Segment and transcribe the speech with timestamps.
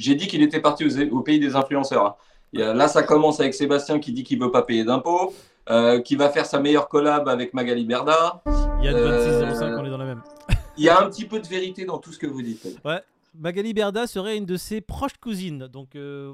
[0.00, 2.04] J'ai dit qu'il était parti aux- au pays des influenceurs.
[2.06, 2.14] hein.
[2.52, 5.32] Il y a- là, ça commence avec Sébastien qui dit qu'il veut pas payer d'impôts,
[5.68, 8.42] euh, qui va faire sa meilleure collab avec Magali Berda.
[8.82, 10.22] Yann Euh, 2605, on est dans la même.
[10.78, 12.66] Il y a un petit peu de vérité dans tout ce que vous dites.
[12.84, 13.00] Ouais.
[13.38, 15.68] Magali Berda serait une de ses proches cousines.
[15.72, 16.32] Donc, euh,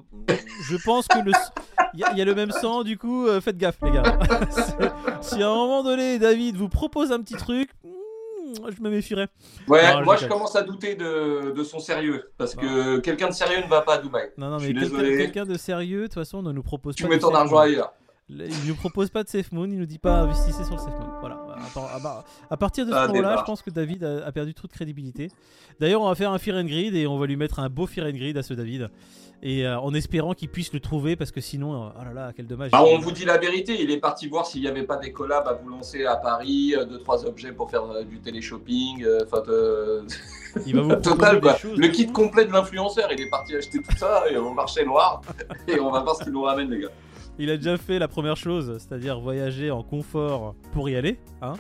[0.71, 1.33] je pense que le.
[1.93, 3.91] Il y, a- il y a le même sang, du coup, euh, faites gaffe, les
[3.91, 4.03] gars.
[5.21, 7.71] si à un moment donné, David vous propose un petit truc,
[8.55, 9.29] je me méfierais.
[9.69, 13.35] Ouais, Non, moi je commence à douter de, de son sérieux parce que quelqu'un de
[13.35, 14.31] sérieux ne va pas à Dubaï.
[14.39, 15.17] Non, non, Je mais suis quelqu'un désolé.
[15.19, 17.09] quelqu'un de sérieux, de toute façon, ne nous propose Tu pas.
[17.09, 17.93] mets de ton argent ailleurs.
[18.29, 20.99] Il nous propose pas de safe moon, il nous dit pas investissez sur le safe
[20.99, 21.11] moon.
[21.21, 21.46] Voilà.
[21.75, 24.73] Par- à à partir de ce moment-là, je pense que David a, a perdu toute
[24.73, 25.31] crédibilité.
[25.81, 27.87] D'ailleurs, on va faire un Fear and Grid et on va lui mettre un beau
[27.87, 28.89] Fear and Grid à ce David.
[29.43, 32.33] Et euh, en espérant qu'il puisse le trouver parce que sinon, euh, oh là là,
[32.35, 32.71] quel dommage.
[32.73, 35.13] Ah, on vous dit la vérité, il est parti voir s'il n'y avait pas des
[35.13, 39.43] collabs à vous lancer à Paris, euh, deux trois objets pour faire du téléshopping, enfin
[39.49, 40.03] euh,
[40.65, 41.57] Il va vous proposer total des quoi.
[41.57, 44.87] choses Le kit complet de l'influenceur, il est parti acheter tout ça et au marché
[44.87, 45.21] noir
[45.69, 46.89] et on va voir ce qu'il nous ramène les gars.
[47.39, 51.19] Il a déjà fait la première chose, c'est-à-dire voyager en confort pour y aller.
[51.43, 51.55] Hein,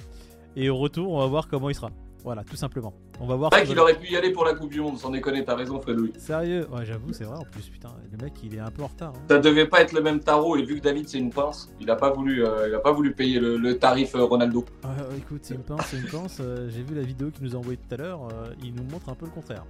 [0.56, 1.91] et au retour, on va voir comment il sera.
[2.24, 2.92] Voilà, tout simplement.
[3.20, 3.50] On va voir.
[3.52, 5.44] C'est ce vrai qu'il aurait pu y aller pour la Coupe du Monde, sans déconner,
[5.44, 6.12] t'as raison Fredouille.
[6.19, 6.66] Sérieux?
[6.72, 7.69] Ouais, j'avoue, c'est vrai en plus.
[7.69, 9.12] Putain, le mec, il est un peu en retard.
[9.14, 9.20] hein.
[9.28, 11.88] Ça devait pas être le même tarot et vu que David c'est une pince, il
[11.91, 14.64] a pas voulu, euh, il a pas voulu payer le, le tarif euh, Ronaldo.
[14.82, 16.38] Ah, écoute, c'est une pince, c'est une pince.
[16.41, 18.27] euh, J'ai vu la vidéo qu'il nous a envoyée tout à l'heure.
[18.32, 19.64] euh, il nous montre un peu le contraire.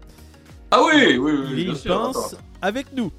[0.70, 1.94] Ah oui, oui, oui, il est une sûr.
[2.00, 2.42] pince attends.
[2.62, 3.12] avec nous.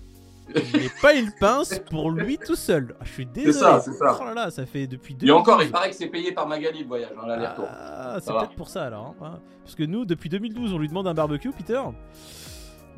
[0.55, 2.95] Il n'est pas une pince pour lui tout seul.
[2.99, 3.53] Ah, je suis désolé.
[3.53, 4.17] ça, c'est ça.
[4.21, 6.47] Oh là là, ça fait depuis deux Et encore, il paraît que c'est payé par
[6.47, 7.65] Magali le voyage, hein, l'aller-retour.
[7.69, 9.15] Ah, c'est peut-être pour ça alors.
[9.21, 9.39] hein, hein.
[9.63, 11.81] Parce que nous, depuis 2012, on lui demande un barbecue, Peter.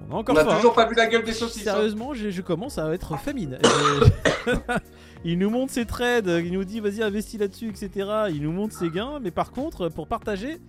[0.10, 1.68] On a encore On a faim, toujours pas vu la gueule des saucisses.
[1.68, 1.74] hein.
[1.74, 3.58] Sérieusement, je, je commence à être famine.
[5.26, 8.10] Il nous montre ses trades, il nous dit vas-y investis là-dessus, etc.
[8.30, 10.62] Il nous montre ses gains, mais par contre, pour partager,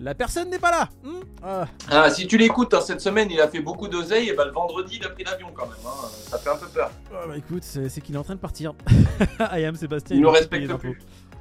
[0.00, 0.88] la personne n'est pas là.
[1.04, 1.66] Hmm Ah.
[1.90, 4.52] Ah, si tu l'écoutes, hein, cette semaine, il a fait beaucoup d'oseille, et bah, le
[4.52, 5.76] vendredi, il a pris l'avion quand même.
[5.86, 6.08] hein.
[6.10, 6.90] Ça fait un peu peur.
[7.12, 8.74] Ah, bah écoute, c'est qu'il est en train de partir.
[9.52, 10.16] I am Sébastien.
[10.16, 10.98] Il nous respecte plus.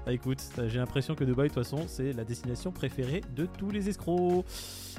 [0.07, 3.71] Ah, écoute, j'ai l'impression que Dubaï, de toute façon, c'est la destination préférée de tous
[3.71, 4.45] les escrocs.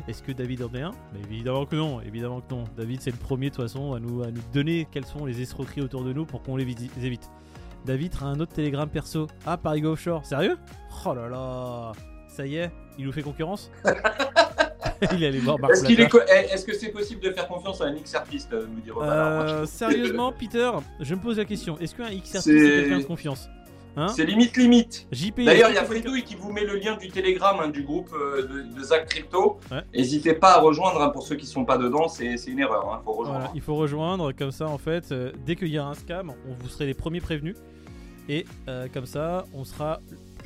[0.09, 0.91] Est-ce que David en est un?
[1.13, 2.65] Mais évidemment que non, évidemment que non.
[2.77, 5.41] David, c'est le premier, de toute façon, à nous, à nous donner quelles sont les
[5.41, 7.31] escroqueries autour de nous pour qu'on les évite.
[7.85, 9.29] David a un autre télégramme perso.
[9.47, 10.59] Ah, Paris Go Offshore, sérieux?
[11.07, 11.93] Oh là là
[12.37, 13.71] Ça y est, il nous fait concurrence
[15.13, 16.27] Il est allé voir Marc Est-ce qu'il est Blatter.
[16.27, 19.65] co- est-ce que c'est possible de faire confiance à un X-artiste, euh, nous dire Euh,
[19.67, 20.71] sérieusement, Peter,
[21.01, 21.79] je me pose la question.
[21.79, 23.49] Est-ce qu'un c'est C'est- quelqu'un de confiance
[23.99, 25.07] Hein C'est limite limite.
[25.11, 27.83] JP, D'ailleurs, il y a Fredouille qui vous met le lien du Telegram hein, du
[27.83, 29.59] groupe euh, de, de Zach Crypto.
[29.73, 29.81] Ouais.
[29.95, 33.01] N'hésitez pas à rejoindre hein, pour ceux qui sont pas dedans, c'est c'est une erreur.
[33.01, 33.39] Il faut rejoindre.
[33.39, 36.31] Voilà, il faut rejoindre, comme ça en fait, euh, dès qu'il y a un scam,
[36.47, 37.57] on vous serez les premiers prévenus.
[38.29, 40.01] Et euh, comme ça, on sera.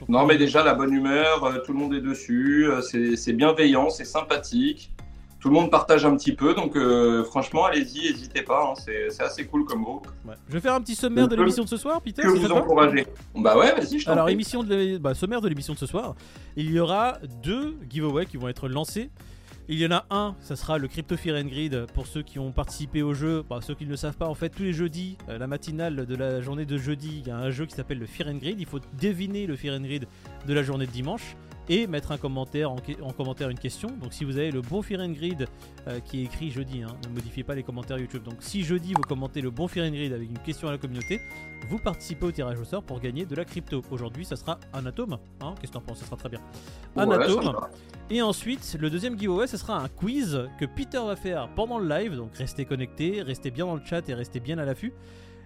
[0.09, 3.91] Non, mais déjà, la bonne humeur, euh, tout le monde est dessus, euh, c'est bienveillant,
[3.91, 4.93] c'est sympathique.
[5.41, 9.23] Tout le monde partage un petit peu, donc euh, franchement, allez-y, n'hésitez pas, hein, c'est
[9.23, 10.07] assez cool comme groupe.
[10.27, 10.35] Ouais.
[10.49, 12.23] Je vais faire un petit sommaire de l'émission de ce soir, Peter.
[12.23, 13.07] Que si vous encouragez.
[13.35, 16.15] Bah ouais, vas-y, je Alors, émission de bah, sommaire de l'émission de ce soir.
[16.57, 19.11] Il y aura deux giveaways qui vont être lancés.
[19.73, 22.51] Il y en a un, ça sera le Crypto Fear Grid pour ceux qui ont
[22.51, 23.45] participé au jeu.
[23.49, 26.07] Bah, ceux qui ne le savent pas, en fait, tous les jeudis, euh, la matinale
[26.07, 28.59] de la journée de jeudi, il y a un jeu qui s'appelle le Fear Grid.
[28.59, 30.09] Il faut deviner le Fear Grid
[30.45, 31.37] de la journée de dimanche
[31.71, 33.89] et mettre un commentaire en, commentaire une question.
[34.03, 35.47] Donc, si vous avez le bon Fear and Grid
[35.87, 38.25] euh, qui est écrit jeudi, hein, ne modifiez pas les commentaires YouTube.
[38.25, 40.79] Donc, si jeudi vous commentez le bon Fear and Grid avec une question à la
[40.79, 41.21] communauté,
[41.69, 43.83] vous participez au tirage au sort pour gagner de la crypto.
[43.93, 45.19] Aujourd'hui, ça sera un atome.
[45.41, 45.99] Hein Qu'est-ce que t'en penses?
[45.99, 46.41] Ça sera très bien.
[46.97, 47.57] Un Ouais, atome.
[48.11, 51.89] Et ensuite, le deuxième giveaway, ce sera un quiz que Peter va faire pendant le
[51.89, 52.17] live.
[52.17, 54.93] Donc restez connectés, restez bien dans le chat et restez bien à l'affût.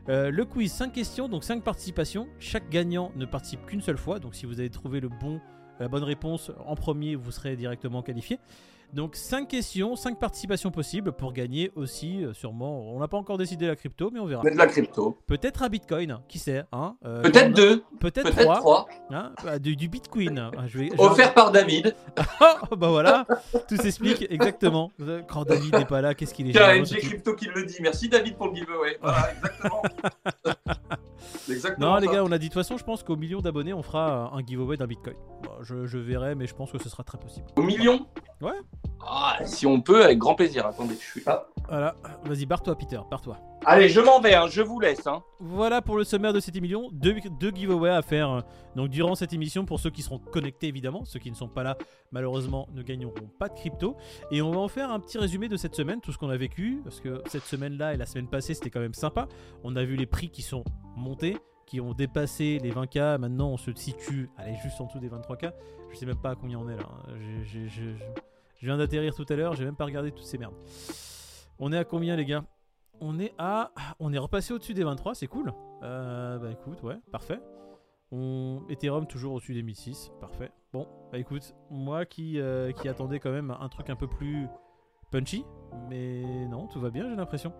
[0.08, 2.28] Euh, le quiz, 5 questions, donc 5 participations.
[2.38, 4.18] Chaque gagnant ne participe qu'une seule fois.
[4.18, 5.40] Donc si vous avez trouvé le bon,
[5.80, 8.38] la bonne réponse en premier, vous serez directement qualifié.
[8.92, 12.92] Donc 5 questions, 5 participations possibles pour gagner aussi, euh, sûrement.
[12.94, 14.42] On n'a pas encore décidé la crypto, mais on verra.
[14.54, 15.18] La crypto.
[15.26, 18.56] Peut-être un bitcoin, qui sait hein Euh, Peut-être deux, Peut-être peut-être 3.
[18.58, 18.86] trois.
[19.10, 20.38] Hein Ah, du, du bitcoin.
[20.56, 21.96] Ah, je vais, je vais- Offert par David.
[22.70, 23.26] Oh, bah voilà,
[23.68, 24.92] tout s'explique exactement.
[25.28, 27.08] Quand David n'est pas là, qu'est-ce qu'il est généreux, NG ce type.
[27.08, 27.76] Crypto qui le dit.
[27.80, 28.96] Merci David pour le giveaway.
[29.02, 29.82] Voilà, exactement.
[31.48, 32.12] Exactement Non, les ça.
[32.14, 34.40] gars, on a dit de toute façon, je pense qu'au million d'abonnés, on fera un
[34.44, 35.16] giveaway d'un bitcoin.
[35.62, 37.46] Je, je verrai, mais je pense que ce sera très possible.
[37.56, 38.06] Au million
[38.40, 38.52] Ouais.
[39.06, 40.66] Ah, si on peut, avec grand plaisir.
[40.66, 41.46] Attendez, je suis là.
[41.68, 41.94] Voilà,
[42.24, 43.38] vas-y, barre-toi, Peter, barre-toi.
[43.66, 45.06] Allez, je m'en vais, hein, je vous laisse.
[45.06, 45.22] Hein.
[45.40, 46.90] Voilà pour le sommaire de cette émission.
[46.92, 47.16] Deux,
[47.54, 48.40] giveaways à faire euh,
[48.76, 51.06] donc durant cette émission pour ceux qui seront connectés évidemment.
[51.06, 51.78] Ceux qui ne sont pas là,
[52.12, 53.96] malheureusement, ne gagneront pas de crypto.
[54.30, 56.36] Et on va en faire un petit résumé de cette semaine, tout ce qu'on a
[56.36, 56.80] vécu.
[56.84, 59.28] Parce que cette semaine-là et la semaine passée, c'était quand même sympa.
[59.62, 60.62] On a vu les prix qui sont
[60.94, 63.16] montés, qui ont dépassé les 20K.
[63.16, 65.52] Maintenant, on se situe, allez, juste en dessous des 23K.
[65.90, 66.82] Je sais même pas à combien on est là.
[66.86, 67.14] hein.
[67.44, 67.94] J'ai- j'ai-
[68.60, 70.54] Je viens d'atterrir tout à l'heure, j'ai même pas regardé toutes ces merdes.
[71.58, 72.44] On est à combien, les gars?
[73.00, 73.72] On est à.
[73.98, 75.52] On est repassé au-dessus des 23, c'est cool.
[75.82, 77.40] Euh, bah écoute, ouais, parfait.
[78.12, 78.62] On...
[78.68, 80.50] Ethereum toujours au-dessus des 1006, parfait.
[80.72, 84.46] Bon, bah écoute, moi qui, euh, qui attendais quand même un truc un peu plus
[85.10, 85.44] punchy,
[85.88, 87.52] mais non, tout va bien, j'ai l'impression.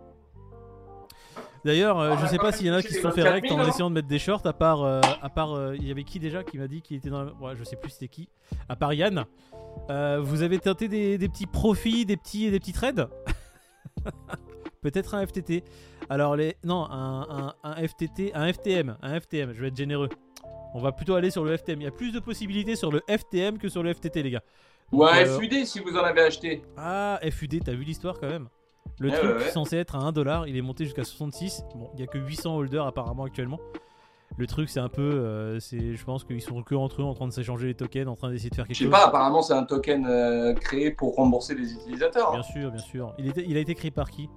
[1.65, 3.67] D'ailleurs, euh, je sais pas s'il y en a qui se sont fait rect en
[3.67, 6.19] essayant de mettre des shorts, à part, euh, à part, euh, il y avait qui
[6.19, 7.33] déjà qui m'a dit qu'il était dans la...
[7.35, 8.29] Ouais, je sais plus c'était qui.
[8.69, 9.25] À part Yann.
[9.89, 13.09] Vous avez tenté des, des petits profits, des petits, des petits trades?
[14.85, 15.65] Peut-être un FTT.
[16.11, 16.57] Alors les...
[16.63, 20.11] Non, un, un, un FTT, un FTM, un FTM, je vais être généreux.
[20.75, 21.81] On va plutôt aller sur le FTM.
[21.81, 24.43] Il y a plus de possibilités sur le FTM que sur le FTT, les gars.
[24.93, 26.61] Ouais, euh, FUD si vous en avez acheté.
[26.77, 28.49] Ah, FUD, t'as vu l'histoire quand même
[28.99, 29.51] Le truc ouais, ouais.
[29.51, 31.65] censé être à 1$, il est monté jusqu'à 66.
[31.75, 33.59] Bon, il y a que 800 holders apparemment actuellement.
[34.37, 35.01] Le truc, c'est un peu.
[35.03, 38.09] euh, c'est, je pense qu'ils sont que entre eux en train de s'échanger les tokens,
[38.09, 38.93] en train d'essayer de faire quelque Je sais chose.
[38.93, 42.33] pas, apparemment c'est un token euh, créé pour rembourser les utilisateurs.
[42.33, 43.15] Bien sûr, bien sûr.
[43.19, 44.29] Il, était, il a été créé par qui?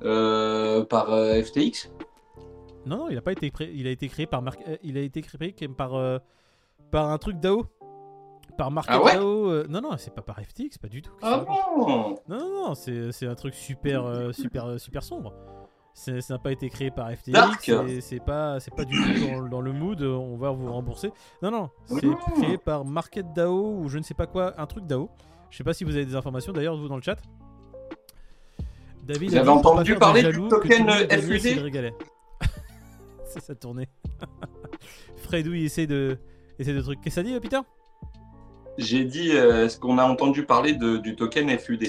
[0.00, 1.90] Par euh, FTX.
[2.86, 3.72] Non, non, il a pas été créé.
[3.74, 6.18] Il a été créé par euh, il a été créé par euh,
[6.90, 7.66] par un truc DAO.
[8.56, 9.50] Par Market Ah ouais DAO.
[9.50, 11.12] euh, non, non, c'est pas par FTX, pas du tout.
[11.20, 11.44] Ah
[11.78, 15.34] bon Non, non, non, c'est un truc super, euh, super, euh, super sombre.
[15.92, 17.32] Ça n'a pas été créé par FTX.
[18.00, 20.00] C'est- pas, c'est pas du tout dans, dans le mood.
[20.02, 21.10] euh, On va vous rembourser.
[21.42, 22.14] Non, non, c'est Oh.
[22.40, 25.10] créé par Market DAO ou je ne sais pas quoi, un truc DAO.
[25.50, 26.52] Je sais pas si vous avez des informations.
[26.52, 27.16] D'ailleurs, vous dans le chat.
[29.06, 31.40] David, Vous avez entendu parler du token, FUD?
[33.24, 33.88] c'est sa tournée.
[35.16, 36.18] Fredou, il essaie de,
[36.58, 37.00] essaie de trucs.
[37.00, 37.60] Qu'est-ce que ça dit, Peter?
[38.78, 41.84] J'ai dit, euh, est-ce qu'on a entendu parler de- du token FUD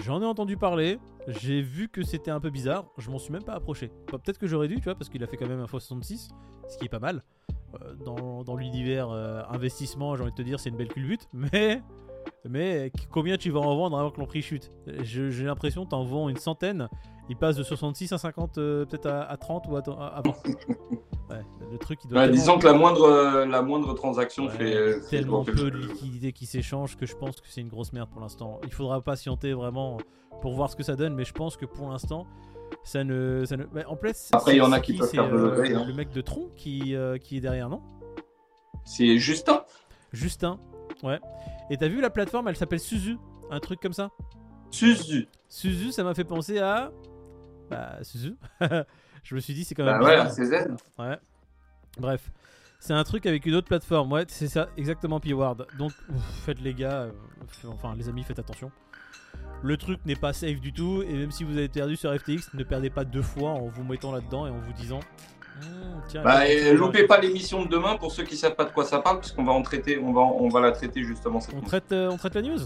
[0.00, 3.44] J'en ai entendu parler, j'ai vu que c'était un peu bizarre, je m'en suis même
[3.44, 3.90] pas approché.
[4.10, 6.28] Bah, Peut-être que j'aurais dû, tu vois, parce qu'il a fait quand même un x66,
[6.68, 7.22] ce qui est pas mal.
[7.82, 11.28] Euh, dans dans l'univers euh, investissement, j'ai envie de te dire, c'est une belle culbute,
[11.32, 11.82] mais.
[12.48, 14.70] Mais combien tu vas en vendre avant que l'on prix chute?
[15.02, 16.88] J'ai l'impression que t'en vends une centaine,
[17.30, 20.34] il passe de 66 à 50, euh, peut-être à, à 30 ou à, à- avant.
[21.30, 21.40] Ouais,
[21.72, 24.74] le truc il doit Ouais, Disons que la moindre, euh, la moindre transaction Ouais, fait,
[24.74, 27.70] euh, fait tellement peu le de liquidités qui s'échangent que je pense que c'est une
[27.70, 28.60] grosse merde pour l'instant.
[28.64, 29.96] Il faudra patienter vraiment
[30.42, 32.26] pour voir ce que ça donne, mais je pense que pour l'instant,
[32.82, 33.64] ça ne, ça ne.
[33.64, 35.48] bah, en plus, Après, il y en a c'est qui peuvent c'est, faire de euh,
[35.56, 35.84] l'oseille, hein.
[35.88, 37.80] Le mec de Tron qui, euh, qui est derrière, non?
[38.84, 39.62] C'est Justin
[40.12, 40.58] Justin,
[41.04, 41.20] ouais.
[41.70, 43.16] Et t'as vu la plateforme Elle s'appelle Suzu,
[43.50, 44.10] un truc comme ça?
[44.70, 45.28] Suzu.
[45.48, 46.90] Suzu, ça m'a fait penser à.
[47.70, 48.36] Bah, Suzu.
[49.22, 50.00] je me suis dit, c'est quand même.
[50.00, 50.74] Bah ouais, c'est Z.
[50.98, 51.18] Ouais.
[51.98, 52.30] Bref.
[52.80, 55.66] C'est un truc avec une autre plateforme, ouais, c'est ça, exactement P-Ward.
[55.78, 57.12] Donc, ouf, faites les gars, euh,
[57.68, 58.70] enfin les amis, faites attention.
[59.62, 62.52] Le truc n'est pas safe du tout, et même si vous avez perdu sur FTX,
[62.52, 65.00] ne perdez pas deux fois en vous mettant là-dedans et en vous disant
[66.08, 68.84] tiens, Bah, et loupez pas l'émission de demain pour ceux qui savent pas de quoi
[68.84, 71.60] ça parle, puisqu'on va en traiter, on va, on va la traiter justement cette on
[71.60, 72.58] traite, euh, on traite la news?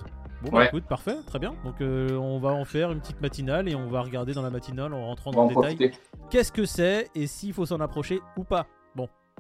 [0.43, 0.67] Bon, bah Ouais.
[0.67, 1.55] écoute, parfait, très bien.
[1.64, 4.50] Donc, euh, on va en faire une petite matinale et on va regarder dans la
[4.50, 5.90] matinale en rentrant dans le détail
[6.31, 8.67] qu'est-ce que c'est et s'il faut s'en approcher ou pas.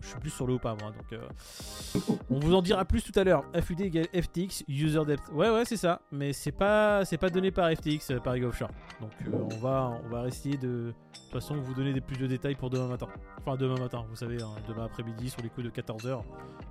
[0.00, 3.02] Je suis plus sur le ou pas moi, donc euh, on vous en dira plus
[3.02, 3.44] tout à l'heure.
[3.60, 5.28] FUD égale FTX user depth.
[5.32, 8.48] Ouais ouais c'est ça, mais c'est pas c'est pas donné par FTX euh, par Ego
[8.48, 8.70] Offshore.
[9.00, 12.16] Donc euh, on va on va essayer de de toute façon vous donner des plus
[12.16, 13.08] de détails pour demain matin.
[13.38, 16.22] Enfin demain matin, vous savez, hein, demain après-midi sur les coups de 14h,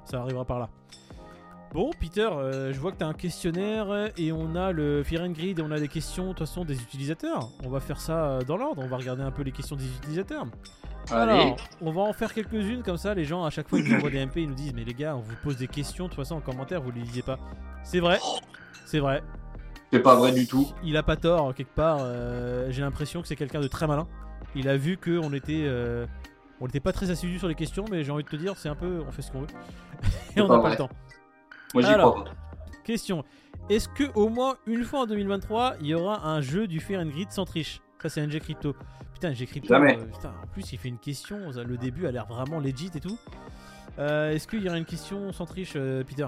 [0.06, 0.70] ça arrivera par là.
[1.74, 2.30] Bon, Peter,
[2.72, 5.62] je vois que tu as un questionnaire et on a le Fear and Grid et
[5.62, 7.50] on a des questions de toute façon des utilisateurs.
[7.66, 10.46] On va faire ça dans l'ordre, on va regarder un peu les questions des utilisateurs.
[11.12, 11.32] Allez.
[11.32, 13.14] Alors, on va en faire quelques-unes comme ça.
[13.14, 14.94] Les gens, à chaque fois, ils nous envoient des MP, ils nous disent Mais les
[14.94, 17.38] gars, on vous pose des questions, de toute façon, en commentaire, vous les lisez pas.
[17.84, 18.20] C'est vrai,
[18.86, 19.24] c'est vrai.
[19.92, 20.68] C'est pas vrai du tout.
[20.84, 22.00] Il a pas tort, quelque part.
[22.02, 24.06] euh, J'ai l'impression que c'est quelqu'un de très malin.
[24.56, 25.64] Il a vu que on était.
[25.66, 26.06] euh,
[26.60, 28.68] on n'était pas très assidu sur les questions, mais j'ai envie de te dire, c'est
[28.70, 29.02] un peu.
[29.08, 29.48] On fait ce qu'on veut.
[30.36, 30.90] Et on n'a pas le temps.
[31.74, 32.14] Moi, j'y Alors.
[32.16, 32.32] crois pas.
[32.84, 33.24] Question.
[33.70, 37.02] Est-ce que au moins une fois en 2023, il y aura un jeu du Fear
[37.02, 37.82] and Grid sans triche?
[38.02, 38.76] Ça, c'est NG Crypto.
[39.14, 39.68] Putain, NG Crypto.
[39.74, 39.98] Jamais.
[39.98, 41.52] euh, putain, en plus, il fait une question.
[41.52, 43.18] ça, Le début a l'air vraiment legit et tout.
[44.00, 46.28] Euh, Est-ce qu'il y aura une question sans triche, euh, Peter?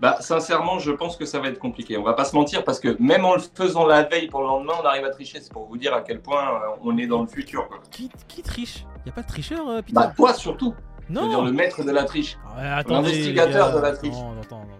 [0.00, 1.98] Bah, sincèrement, je pense que ça va être compliqué.
[1.98, 4.46] On va pas se mentir parce que même en le faisant la veille pour le
[4.46, 5.40] lendemain, on arrive à tricher.
[5.40, 7.68] C'est pour vous dire à quel point on est dans le futur.
[7.68, 7.80] Quoi.
[7.90, 8.86] qui, qui triche?
[9.04, 9.92] Y a pas de tricheur, Peter?
[9.92, 10.74] Bah, toi surtout.
[11.10, 12.38] Non dire, le maître de la triche.
[12.56, 14.14] Ah l'investigateur de la triche.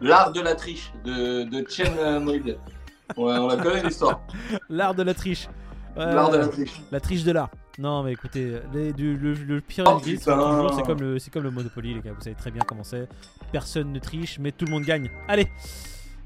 [0.01, 2.59] L'art de la triche de, de Chen Moïd.
[3.17, 4.21] Ouais, on la connaît l'histoire.
[4.69, 5.49] L'art de la triche.
[5.97, 6.81] Euh, L'art de la triche.
[6.93, 7.51] La triche de l'art.
[7.79, 10.35] Non, mais écoutez, les- du- le, le pire Oh, c'est putain.
[10.37, 12.13] toujours- c'est comme, le- comme le Monopoly, les gars.
[12.13, 13.09] Vous savez très bien comment c'est.
[13.53, 15.11] Personne ne triche, mais tout le monde gagne.
[15.29, 15.49] Allez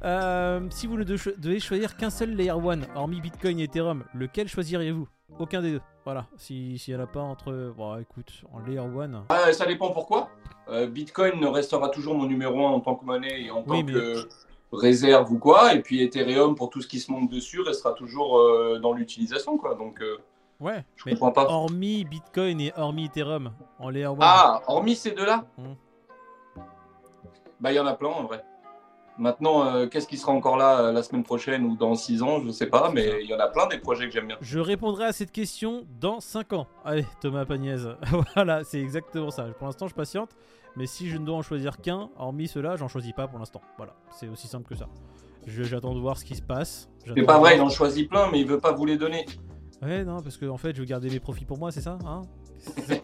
[0.04, 4.02] Euh, Si vous ne de- devez choisir qu'un seul Layer 1, hormis Bitcoin et Ethereum,
[4.14, 5.06] lequel choisiriez-vous?
[5.38, 5.80] Aucun des deux.
[6.04, 6.26] Voilà.
[6.36, 7.72] S'il si n'y en a pas entre.
[7.76, 9.24] Bon, écoute, en Layer 1.
[9.28, 10.30] Ah, ça dépend pourquoi.
[10.68, 13.86] Euh, Bitcoin restera toujours mon numéro 1 en tant que monnaie et en Oui, tant
[13.86, 14.28] mais- que.
[14.72, 15.74] Réserve ou quoi.
[15.74, 19.56] Et puis Ethereum, pour tout ce qui se monte dessus, restera toujours euh, dans l'utilisation.
[19.58, 19.74] quoi.
[19.74, 20.18] Donc, euh,
[20.60, 21.46] Ouais, je mais comprends pas.
[21.50, 24.16] hormis Bitcoin et hormis Ethereum, en one.
[24.20, 25.74] Ah, hormis ces deux-là Hmm.
[27.60, 28.44] Bah, il y en a plein en vrai.
[29.18, 32.50] Maintenant, euh, qu'est-ce qui sera encore là la semaine prochaine ou dans 6 ans Je
[32.50, 34.38] sais pas, mais il y en a plein des projets que j'aime bien.
[34.40, 36.66] Je répondrai à cette question dans 5 ans.
[36.84, 37.82] Allez, Thomas Pagnès.
[38.34, 39.44] voilà, c'est exactement ça.
[39.58, 40.30] Pour l'instant, je patiente.
[40.76, 43.60] Mais si je ne dois en choisir qu'un, hormis cela, j'en choisis pas pour l'instant.
[43.76, 44.88] Voilà, c'est aussi simple que ça.
[45.46, 46.88] Je- J'attends de voir ce qui se passe.
[47.04, 49.26] C'est pas vrai, il en choisit plein, mais il veut pas vous les donner.
[49.82, 51.98] Ouais, non, parce que en fait, je veux garder mes profits pour moi, c'est ça
[52.06, 52.22] hein?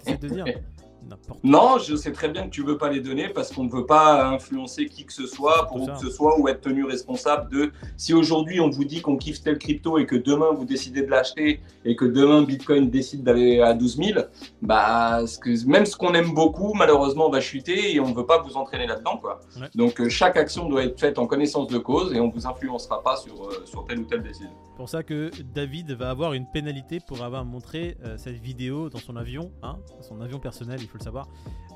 [0.03, 0.45] C'est de dire
[1.09, 3.71] N'importe Non, je sais très bien que tu veux pas les donner parce qu'on ne
[3.71, 7.51] veut pas influencer qui que ce soit pour que ce soit ou être tenu responsable
[7.51, 11.03] de si aujourd'hui on vous dit qu'on kiffe tel crypto et que demain vous décidez
[11.03, 14.21] de l'acheter et que demain Bitcoin décide d'aller à 12 000,
[14.63, 18.27] bah, ce que- même ce qu'on aime beaucoup, malheureusement, va chuter et on ne veut
[18.27, 19.17] pas vous entraîner là-dedans.
[19.19, 19.41] quoi.
[19.59, 19.69] Ouais.
[19.75, 23.03] Donc euh, chaque action doit être faite en connaissance de cause et on vous influencera
[23.03, 24.51] pas sur, euh, sur telle ou telle décision.
[24.71, 28.89] C'est pour ça que David va avoir une pénalité pour avoir montré euh, cette vidéo
[28.91, 31.27] dans son avion, hein, son avion personnel, il faut le savoir.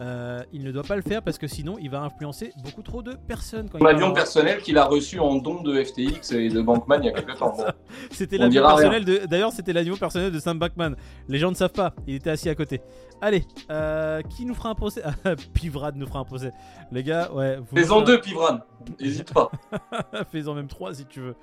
[0.00, 3.02] Euh, il ne doit pas le faire parce que sinon il va influencer beaucoup trop
[3.02, 3.68] de personnes.
[3.70, 4.14] Quand il Mon avion parlera.
[4.14, 7.36] personnel qu'il a reçu en don de FTX et de Bankman il y a quelques
[7.38, 7.54] temps.
[8.10, 9.26] C'était On l'avion personnel de.
[9.26, 10.94] D'ailleurs, c'était l'avion personnel de Sam Backman.
[11.28, 11.94] Les gens ne savent pas.
[12.06, 12.80] Il était assis à côté.
[13.20, 15.02] Allez, euh, qui nous fera un procès?
[15.54, 16.50] Pivrad nous fera un procès.
[16.90, 17.58] Les gars, ouais.
[17.72, 18.58] Fais-en deux, Pivran.
[19.00, 19.50] N'hésite pas.
[20.32, 21.36] Fais-en même trois si tu veux.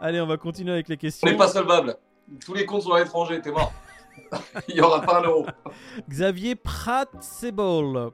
[0.00, 1.30] Allez, on va continuer avec les On questions.
[1.30, 1.96] n'est pas solvable.
[2.44, 3.72] Tous les comptes sont à l'étranger, t'es mort.
[4.68, 5.46] Il n'y aura pas un euro.
[6.08, 8.10] Xavier Pratsebol.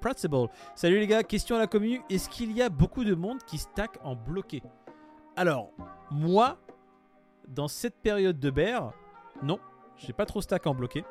[0.00, 0.48] Pratsebol.
[0.74, 2.00] Salut les gars, question à la commune.
[2.10, 4.62] Est-ce qu'il y a beaucoup de monde qui stack en bloqué?
[5.36, 5.70] Alors,
[6.10, 6.58] moi,
[7.48, 8.92] dans cette période de bear,
[9.42, 9.58] non,
[9.96, 11.04] j'ai pas trop stack en bloqué.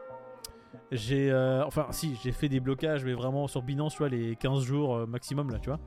[0.92, 1.32] J'ai.
[1.32, 4.64] euh, enfin, si, j'ai fait des blocages, mais vraiment sur Binance, tu vois, les 15
[4.64, 5.80] jours euh, maximum là, tu vois.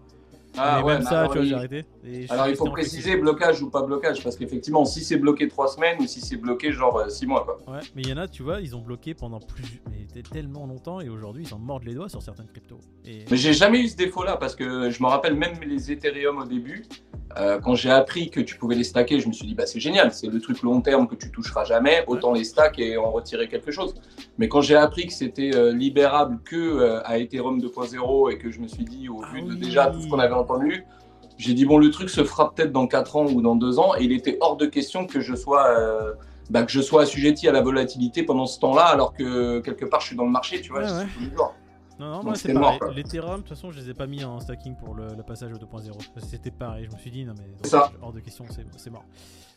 [0.56, 1.84] Ah mais ouais, même mais ça, alors, tu vois, il- j'ai arrêté.
[2.04, 4.84] Et je suis Alors il resté faut en préciser blocage ou pas blocage, parce qu'effectivement,
[4.84, 7.58] si c'est bloqué trois semaines ou si c'est bloqué genre 6 mois, quoi.
[7.74, 9.80] Ouais, mais il y en a, tu vois, ils ont bloqué pendant plus.
[9.90, 12.80] Mais tellement longtemps et aujourd'hui, ils en mordent les doigts sur certaines cryptos.
[13.04, 13.24] Et...
[13.30, 16.44] Mais j'ai jamais eu ce défaut-là, parce que je me rappelle même les Ethereum au
[16.44, 16.84] début,
[17.38, 19.80] euh, quand j'ai appris que tu pouvais les stacker, je me suis dit, bah c'est
[19.80, 23.10] génial, c'est le truc long terme que tu toucheras jamais, autant les stack et en
[23.10, 23.94] retirer quelque chose.
[24.38, 28.50] Mais quand j'ai appris que c'était euh, libérable que euh, à Ethereum 2.0 et que
[28.50, 29.56] je me suis dit, au Ah vu de oui.
[29.58, 30.84] déjà tout ce qu'on avait entendu,
[31.38, 33.94] j'ai dit, bon, le truc se fera peut-être dans 4 ans ou dans 2 ans,
[33.96, 36.12] et il était hors de question que je sois, euh,
[36.50, 40.00] bah, que je sois assujetti à la volatilité pendant ce temps-là, alors que quelque part
[40.00, 41.06] je suis dans le marché, tu vois, Ouais, je ouais.
[41.20, 41.36] les.
[41.98, 42.68] Non, non, Donc moi c'est pareil.
[42.70, 42.92] mort, quoi.
[42.92, 45.52] L'Ethereum, de toute façon, je les ai pas mis en stacking pour le, le passage
[45.52, 45.92] au 2.0.
[46.18, 46.86] C'était pareil.
[46.90, 47.92] Je me suis dit, non, mais C'est ça.
[48.02, 49.04] hors de question, c'est c'est mort.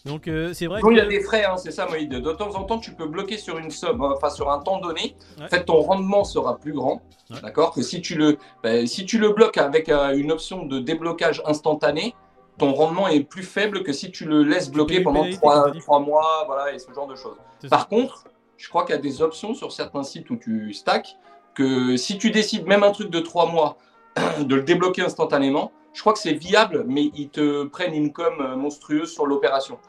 [0.05, 1.09] Donc, euh, c'est vrai Donc il y a que.
[1.09, 2.09] des frais, hein, c'est ça Moïd.
[2.11, 4.79] De temps en temps, tu peux bloquer sur une somme, hein, enfin sur un temps
[4.79, 5.15] donné.
[5.37, 5.45] Ouais.
[5.45, 7.41] En fait, ton rendement sera plus grand, Ouais.
[7.41, 10.77] d'accord Que si tu le, ben, si tu le bloques avec euh, une option de
[10.79, 12.13] déblocage instantané,
[12.59, 15.65] ton rendement est plus faible que si tu le laisses bloquer pendant pénalité, comme 3,
[15.65, 16.05] t'as dit.
[16.05, 17.37] mois, voilà, et ce genre de choses.
[17.63, 17.67] ça.
[17.69, 18.25] Par contre,
[18.57, 21.17] je crois qu'il y a des options sur certains sites où tu stacks
[21.55, 23.77] que si tu décides même un truc de 3 mois
[24.39, 28.33] de le débloquer instantanément, je crois que c'est viable, mais ils te prennent une com
[28.39, 29.79] euh, monstrueuse sur l'opération.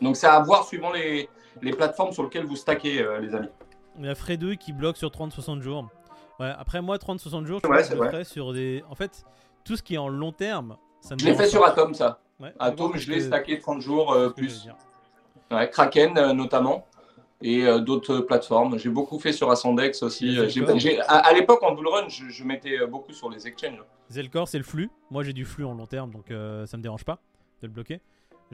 [0.00, 1.28] Donc c'est à voir suivant les,
[1.62, 3.48] les plateformes sur lesquelles vous stackez, euh, les amis.
[3.98, 5.88] Il y a Fredouille qui bloque sur 30-60 jours.
[6.40, 8.82] Ouais, après, moi, 30-60 jours, je, Ouais, je le sur des.
[8.90, 9.24] En fait,
[9.64, 11.64] tout ce qui est en long terme, ça me Je l'ai fait sur.
[11.64, 12.18] Atom, ça.
[12.40, 14.68] Ouais, Atom, je l'ai stacké 30 jours euh, plus.
[15.70, 16.86] Kraken euh, notamment.
[17.42, 18.78] Et euh, d'autres plateformes.
[18.78, 20.36] J'ai beaucoup fait sur Ascendex aussi.
[21.06, 23.82] À à l'époque, en bull run, je, je mettais beaucoup sur les exchanges.
[24.08, 24.90] Zelcore, c'est le flux.
[25.10, 27.18] Moi, j'ai du flux en long terme, donc ça me dérange pas
[27.60, 28.00] de le bloquer.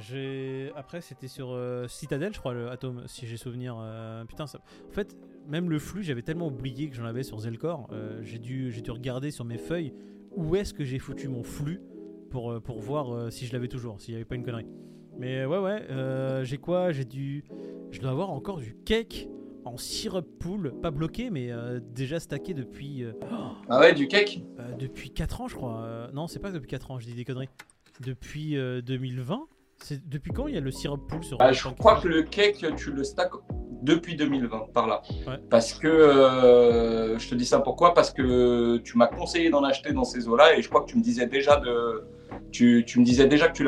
[0.01, 3.77] J'ai après c'était sur euh, Citadel, je crois, le Atom, si j'ai souvenir.
[3.81, 4.59] euh, Putain, ça...
[4.59, 5.17] en fait,
[5.47, 7.89] même le flux, j'avais tellement oublié que j'en avais sur Zelcore.
[7.93, 9.93] euh, j'ai dû, j'ai dû regarder sur mes feuilles
[10.37, 11.81] où est-ce que j'ai foutu mon flux
[12.31, 14.67] pour euh, pour voir si je l'avais toujours, s'il n'y avait pas une connerie.
[15.19, 15.87] Mais ouais, ouais,
[16.45, 16.93] j'ai quoi?
[16.93, 17.45] J'ai du,
[17.91, 19.29] je dois avoir encore du cake
[19.67, 23.05] en syrup pool, pas bloqué, mais euh, déjà stacké depuis.
[23.05, 23.13] euh,
[23.69, 24.43] Ah ouais, du cake?
[24.59, 26.09] euh, depuis 4 ans, je crois.
[26.15, 27.51] Non, c'est pas depuis 4 ans, je dis des conneries.
[28.01, 29.60] Depuis euh, 2020 C'est
[30.07, 32.65] depuis quand il y a le syrup pool sur Bah, je crois que le cake,
[32.77, 33.31] tu le stack
[33.83, 35.03] depuis 2020, par là.
[35.27, 35.39] Ouais.
[35.49, 37.95] Parce que, euh, je te dis ça pourquoi?
[37.95, 40.99] Parce que tu m'as conseillé d'en acheter dans ces eaux-là et je crois que tu
[40.99, 42.05] me disais déjà de...
[42.53, 43.65] Tu, tu me disais déjà que tu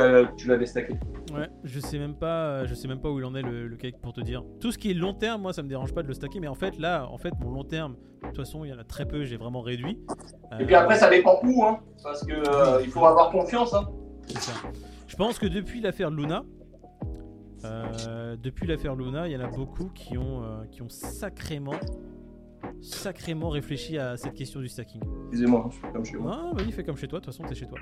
[0.49, 0.95] l'avais stacké.
[1.33, 3.67] Ouais, je sais même pas, euh, je sais même pas où il en est le,
[3.67, 4.45] le cake pour te dire.
[4.61, 6.49] Tout ce qui est long terme, moi ça me dérange pas de le stacker, mais
[6.49, 8.85] en fait là, en fait mon long terme, de toute façon il y en a
[8.85, 9.99] très peu, j'ai vraiment réduit.
[10.61, 13.73] Et puis après, ça dépend où, hein, parce que euh, il faut avoir confiance.
[13.73, 13.89] Hein.
[14.27, 14.53] C'est ça.
[15.13, 16.43] Je pense que depuis l'affaire Luna,
[17.67, 21.79] euh, depuis l'affaire Luna, il y en a beaucoup qui ont, euh, qui ont sacrément,
[22.81, 25.03] sacrément réfléchi à cette question du stacking.
[25.25, 26.41] Excusez-moi, je fais comme chez moi.
[26.43, 27.79] Ah, vas-y, fais comme chez toi, de toute façon, t'es chez toi.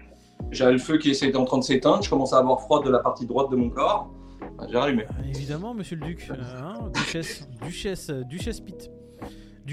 [0.50, 2.90] J'avais le feu qui était en train de s'éteindre, je commençais à avoir froid de
[2.90, 4.12] la partie droite de mon corps.
[4.58, 5.04] Ah, J'ai rallumé.
[5.10, 6.28] Ah, évidemment, monsieur le duc.
[6.32, 8.66] Euh, hein, duchesse, duchesse, duchesse coup,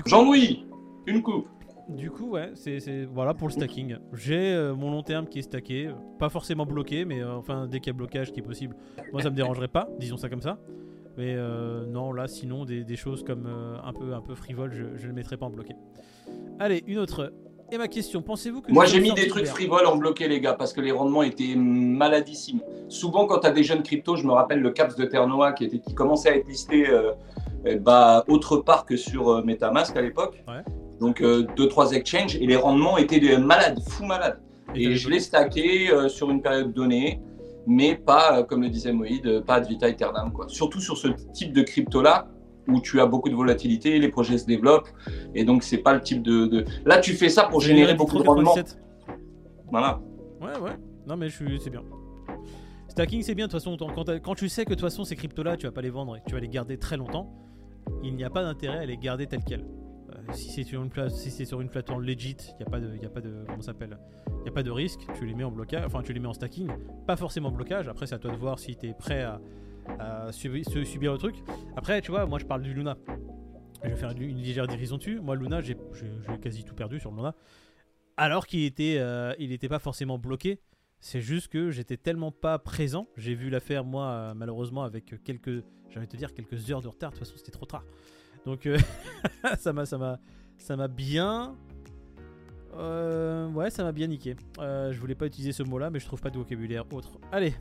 [0.05, 0.67] Jean-Louis,
[1.07, 1.47] une coupe.
[1.89, 3.97] Du coup, ouais, c'est c'est- voilà pour le stacking.
[4.13, 5.89] J'ai euh, mon long terme qui est stacké,
[6.19, 8.75] pas forcément bloqué, mais euh, enfin dès qu'il y a blocage qui est possible,
[9.13, 10.57] moi ça me dérangerait pas, disons ça comme ça.
[11.17, 14.97] Mais euh, non, là, sinon des, des choses comme un peu un peu frivole, je,
[14.97, 15.73] je ne le mettrai pas en bloqué.
[16.59, 17.33] Allez, une autre.
[17.71, 20.53] Et ma question, pensez-vous que Moi, j'ai mis des trucs frivoles en bloqué, les gars,
[20.53, 22.61] parce que les rendements étaient maladissimes.
[22.87, 25.65] Souvent, quand tu as des jeunes cryptos, je me rappelle le CAPS de Ternoa qui,
[25.65, 27.11] était, qui commençait à être listé euh,
[27.81, 30.43] bah, autre part que sur euh, Metamask à l'époque.
[30.47, 30.63] Ouais.
[30.99, 34.39] Donc, 2-3 exchanges, et les rendements étaient des malades, fous malades.
[34.75, 37.21] Et je l'ai stacké euh, sur une période donnée,
[37.65, 40.31] mais pas, euh, comme le disait Moïd, euh, pas ad vita aeternam.
[40.33, 40.47] Quoi.
[40.49, 42.27] Surtout sur ce type de crypto-là,
[42.67, 44.89] où tu as beaucoup de volatilité, les projets se développent,
[45.33, 48.17] et donc c'est pas le type de, de- Là, tu fais ça pour générer beaucoup
[48.17, 48.53] de rendement.
[48.53, 48.77] 97.
[49.71, 50.01] Voilà.
[50.41, 50.75] Ouais, ouais.
[51.07, 51.83] Non, mais je suis, c'est bien.
[52.89, 53.47] Stacking, c'est bien.
[53.47, 53.77] De toute façon,
[54.23, 56.19] quand, tu sais que de toute façon, ces cryptos-là, tu vas pas les vendre et
[56.19, 57.31] que tu vas les garder très longtemps,
[58.03, 59.65] il n'y a pas d'intérêt à les garder telles quelles.
[60.33, 62.95] Si c'est sur une si c'est sur une plateforme legit, il n'y a pas de,
[62.97, 63.97] y a pas de, comment s'appelle?
[64.27, 64.99] Il n'y a pas de risque.
[65.17, 66.69] Tu les mets en blocage, enfin, tu les mets en stacking.
[67.05, 67.87] Pas forcément blocage.
[67.87, 69.41] Après, c'est à toi de voir si tu es prêt à,
[69.99, 71.35] à subi- su- subir le truc.
[71.75, 72.97] Après, tu vois, moi, je parle du Luna.
[73.83, 75.19] Je vais faire une, légère dérision dessus.
[75.19, 75.77] Moi, Luna, j'ai
[76.41, 77.35] quasi tout perdu sur Luna.
[78.17, 80.59] Alors qu'il était, euh, il était pas forcément bloqué.
[80.99, 83.07] C'est juste que j'étais tellement pas présent.
[83.17, 87.11] J'ai vu l'affaire, moi, euh, malheureusement, avec quelques, de te dire, quelques heures de retard.
[87.11, 87.83] De toute façon, c'était trop tard.
[88.47, 88.77] Donc, euh,
[89.59, 91.53] ça m'a, bien.
[92.77, 94.37] Euh, ouais, ça m'a bien niqué.
[94.59, 97.19] Euh, je voulais pas utiliser ce mot-là, mais je trouve pas de vocabulaire autre.
[97.33, 97.53] Allez,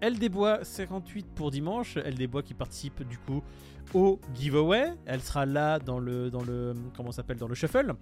[0.00, 1.96] Elle des Bois 58 pour dimanche.
[2.04, 3.40] Elle des Bois qui participe du coup
[3.94, 4.94] au giveaway.
[5.06, 7.94] Elle sera là dans le dans le comment s'appelle dans le shuffle.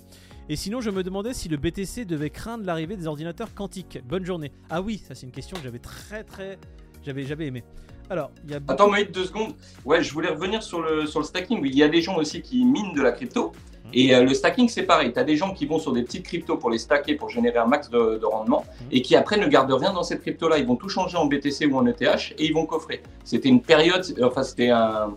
[0.48, 3.98] Et sinon, je me demandais si le BTC devait craindre l'arrivée des ordinateurs quantiques.
[4.08, 4.50] Bonne journée.
[4.70, 6.58] Ah oui, ça c'est une question que j'avais très très
[7.02, 7.64] j'avais j'avais aimé.
[8.10, 9.54] Alors, il y a beaucoup- Attends, Moïd, deux secondes.
[9.84, 11.60] Ouais, je voulais revenir sur le, sur le stacking.
[11.64, 13.52] Il y a des gens aussi qui minent de la crypto.
[13.92, 15.12] Et euh, le stacking, c'est pareil.
[15.12, 17.58] Tu as des gens qui vont sur des petites cryptos pour les stacker, pour générer
[17.58, 20.58] un max de, de rendement, et qui après ne gardent rien dans cette crypto-là.
[20.58, 22.02] Ils vont tout changer en BTC ou en ETH
[22.38, 23.02] et ils vont coffrer.
[23.24, 25.14] C'était une période, enfin, c'était un,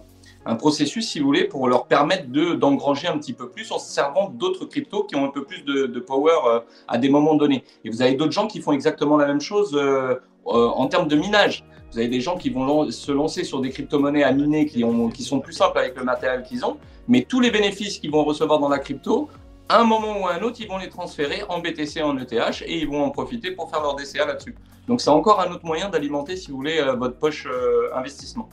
[0.48, 3.78] un processus, si vous voulez, pour leur permettre de- d'engranger un petit peu plus en
[3.78, 7.10] se servant d'autres cryptos qui ont un peu plus de, de power euh, à des
[7.10, 7.64] moments donnés.
[7.86, 10.16] Et vous avez d'autres gens qui font exactement la même chose euh,
[10.48, 11.64] euh, en termes de minage.
[11.94, 15.10] Vous avez des gens qui vont se lancer sur des crypto-monnaies à miner qui, ont,
[15.10, 16.78] qui sont plus simples avec le matériel qu'ils ont,
[17.08, 19.30] mais tous les bénéfices qu'ils vont recevoir dans la crypto,
[19.70, 22.64] à un moment ou à un autre, ils vont les transférer en BTC, en ETH,
[22.66, 24.56] et ils vont en profiter pour faire leur DCA là-dessus.
[24.88, 28.50] Donc c'est encore un autre moyen d'alimenter, si vous voulez, euh, votre poche euh, investissement.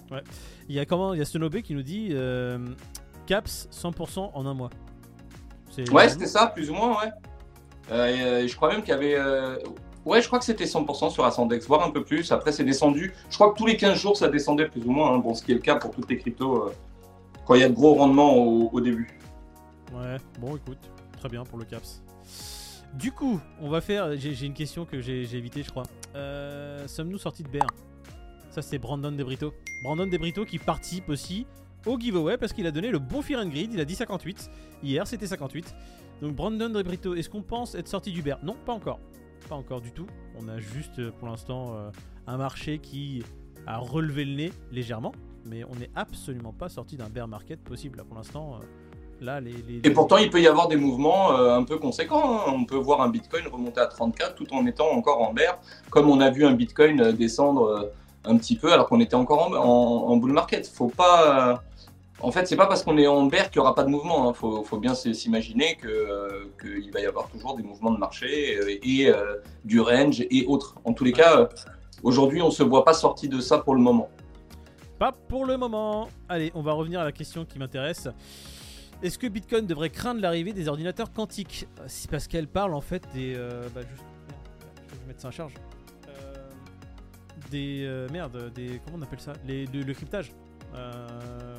[0.69, 2.59] il y a comment il y a Snowbé qui nous dit euh,
[3.27, 4.71] caps 100% en un mois.
[5.71, 7.11] C'est Ouais, c'était ça, plus ou moins, ouais.
[7.91, 9.17] Euh, je crois même qu'il y avait...
[10.07, 12.33] Ouais, je crois que c'était 100% sur Ascendex, voire un peu plus.
[12.33, 13.13] Après, c'est descendu.
[13.29, 15.13] Je crois que tous les 15 jours, ça descendait plus ou moins.
[15.13, 15.19] hein.
[15.19, 16.75] Bon, ce qui est le cas pour toutes les cryptos euh,
[17.47, 19.09] quand il y a de gros rendements au, début.
[19.93, 20.79] Ouais, bon écoute,
[21.19, 22.03] très bien pour le caps.
[22.95, 24.17] Du coup, on va faire.
[24.17, 25.85] J'ai une question que j'ai évitée, je crois.
[26.17, 27.67] Euh, Sommes-nous sortis de BR
[28.51, 29.53] Ça, c'est Brandon Debrito.
[29.85, 31.47] Brandon Debrito qui participe aussi
[31.87, 33.73] au giveaway parce qu'il a donné le bon Fear and Grid.
[33.73, 34.51] Il a dit 58.
[34.83, 35.75] Hier, c'était 58.
[36.23, 38.99] Donc, Brandon Debrito, est-ce qu'on pense être sorti du bear Non, pas encore.
[39.49, 40.07] Pas encore du tout.
[40.41, 41.91] On a juste euh, pour l'instant euh,
[42.27, 43.23] un marché qui
[43.67, 45.13] a relevé le nez légèrement.
[45.47, 48.57] Mais on n'est absolument pas sorti d'un bear market possible là pour l'instant.
[48.61, 48.65] euh,
[49.23, 52.39] Là, les, les- Et pourtant, il peut y avoir des mouvements euh, un peu conséquents.
[52.39, 52.53] hein.
[52.55, 55.59] On peut voir un Bitcoin remonter à 34 tout en étant encore en bear,
[55.91, 57.93] comme on a vu un Bitcoin descendre euh,
[58.25, 60.67] un petit peu alors qu'on était encore en, en, en bull market.
[60.67, 61.51] Faut pas.
[61.53, 61.57] euh,
[62.23, 64.31] En fait, c'est pas parce qu'on est en bear qu'il n'y aura pas de mouvement.
[64.31, 68.59] Il faut, faut bien s'imaginer euh, qu'il va y avoir toujours des mouvements de marché
[68.59, 70.75] euh, et euh, du range et autres.
[70.85, 71.49] En tous les cas,
[72.03, 74.11] aujourd'hui, on ne se voit pas sorti de ça pour le moment.
[74.99, 76.09] Pas pour le moment.
[76.29, 78.07] Allez, on va revenir à la question qui m'intéresse.
[79.03, 81.67] Est-ce que Bitcoin devrait craindre l'arrivée des ordinateurs quantiques?
[81.87, 83.35] C'est parce qu'elle parle en fait des.
[83.75, 84.05] bah, juste-
[84.93, 85.55] Je vais mettre ça en charge.
[87.51, 88.07] Des.
[88.13, 88.79] merde, des.
[88.85, 89.33] Comment on appelle ça?
[89.49, 90.33] Le cryptage.
[90.75, 91.59] Euh,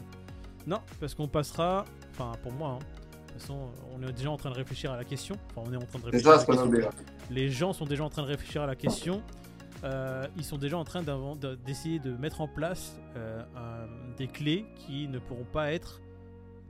[0.67, 1.85] non, parce qu'on passera.
[2.11, 2.79] Enfin, pour moi, hein.
[2.79, 5.35] de toute façon, on est déjà en train de réfléchir à la question.
[5.55, 6.71] Enfin, on est en train de réfléchir à la question.
[7.29, 9.23] Les gens sont déjà en train de réfléchir à la question.
[9.83, 11.01] Euh, ils sont déjà en train
[11.65, 16.01] d'essayer de mettre en place euh, un- des clés qui ne pourront pas être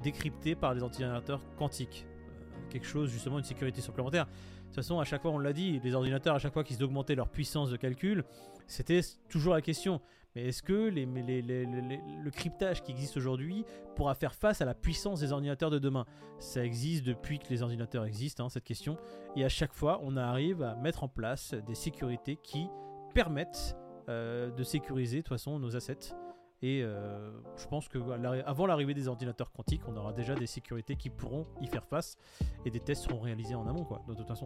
[0.01, 2.05] décryptées par les ordinateurs quantiques.
[2.07, 4.25] Euh, quelque chose, justement, une sécurité supplémentaire.
[4.25, 4.31] De
[4.67, 7.15] toute façon, à chaque fois, on l'a dit, les ordinateurs, à chaque fois qu'ils augmentaient
[7.15, 8.23] leur puissance de calcul,
[8.67, 9.99] c'était toujours la question.
[10.35, 13.65] Mais est-ce que le cryptage qui existe aujourd'hui
[13.95, 16.05] pourra faire face à la puissance des ordinateurs de demain?
[16.39, 18.97] Ça existe depuis que les ordinateurs existent, hein, cette question.
[19.35, 22.67] Et à chaque fois, on arrive à mettre en place des sécurités qui
[23.13, 23.75] permettent
[24.09, 26.15] euh, de sécuriser de toute façon nos assets
[26.63, 27.97] et euh, je pense que
[28.45, 32.17] avant l'arrivée des ordinateurs quantiques, on aura déjà des sécurités qui pourront y faire face
[32.65, 34.45] et des tests seront réalisés en amont, quoi, de toute façon.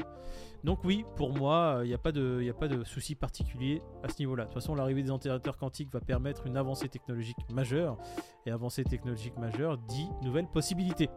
[0.64, 4.10] Donc oui, pour moi, il n'y a pas de, a pas de souci particulier à
[4.10, 4.44] ce niveau-là.
[4.44, 7.98] De toute façon, l'arrivée des ordinateurs quantiques va permettre une avancée technologique majeure
[8.46, 11.10] et avancée technologique majeure dit nouvelles possibilités.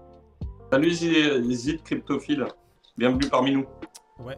[0.73, 2.45] Salut Zid Cryptophile,
[2.97, 3.67] bienvenue parmi nous.
[4.19, 4.37] Ouais.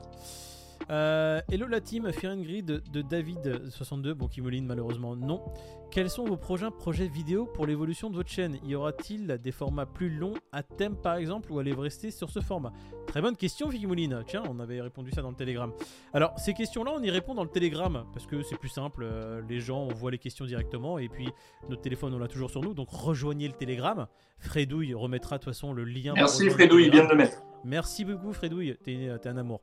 [0.89, 5.43] Euh, hello la team, Fear Grid de, David62, bon qui malheureusement non.
[5.91, 8.59] Quels sont vos prochains projets vidéo pour l'évolution de votre chaîne?
[8.65, 12.41] Y aura-t-il des formats plus longs à thème par exemple ou allez-vous rester sur ce
[12.41, 12.73] format?
[13.07, 15.73] Très bonne question Figimoline, tiens on avait répondu ça dans le Telegram.
[16.13, 19.03] Alors ces questions là on y répond dans le Telegram parce que c'est plus simple,
[19.05, 21.29] euh, les gens on voit les questions directement et puis
[21.69, 24.07] notre téléphone on l'a toujours sur nous donc rejoignez le Telegram.
[24.39, 26.15] Fredouille remettra de toute façon le lien.
[26.15, 27.43] Merci Fredouille, bien de le mettre.
[27.65, 29.61] Merci beaucoup Fredouille, t'es un amour.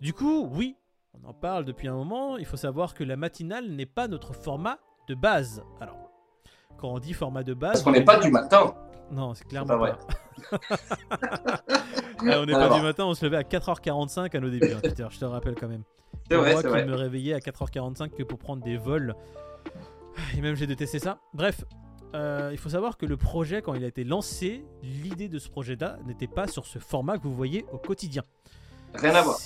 [0.00, 0.76] Du coup, oui,
[1.14, 2.36] on en parle depuis un moment.
[2.36, 4.78] Il faut savoir que la matinale n'est pas notre format
[5.08, 5.62] de base.
[5.80, 6.10] Alors,
[6.76, 7.72] quand on dit format de base.
[7.72, 8.74] Parce qu'on n'est pas du matin.
[9.10, 9.76] Non, c'est clairement pas.
[9.76, 9.92] Vrai.
[12.36, 15.06] on n'est pas du matin, on se levait à 4h45 à nos débuts, hein, Peter,
[15.10, 15.84] je te rappelle quand même.
[16.28, 19.14] C'est vrai, moi qui me réveillais à 4h45 que pour prendre des vols.
[20.36, 21.20] Et même j'ai détesté ça.
[21.34, 21.64] Bref,
[22.14, 25.48] euh, il faut savoir que le projet, quand il a été lancé, l'idée de ce
[25.48, 28.22] projet-là n'était pas sur ce format que vous voyez au quotidien.
[28.98, 29.38] Rien à voir.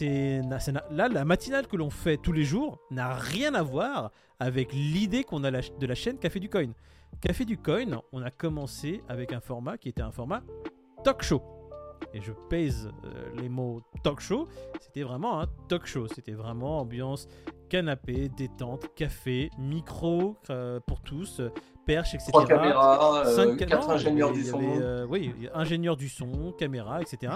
[0.91, 5.25] là, la matinale que l'on fait tous les jours n'a rien à voir avec l'idée
[5.25, 6.73] qu'on a de la chaîne Café du Coin.
[7.21, 10.43] Café du Coin, on a commencé avec un format qui était un format
[11.05, 11.43] talk show.
[12.15, 14.49] Et je pèse euh, les mots talk show.
[14.81, 16.07] C'était vraiment un talk show.
[16.09, 17.29] C'était vraiment ambiance
[17.69, 21.41] canapé, détente, café, micro euh, pour tous,
[21.87, 22.31] perche, etc.
[22.33, 24.61] Trois caméras, euh, quatre ingénieurs du son.
[25.09, 27.35] oui, ingénieur du son, caméra, etc.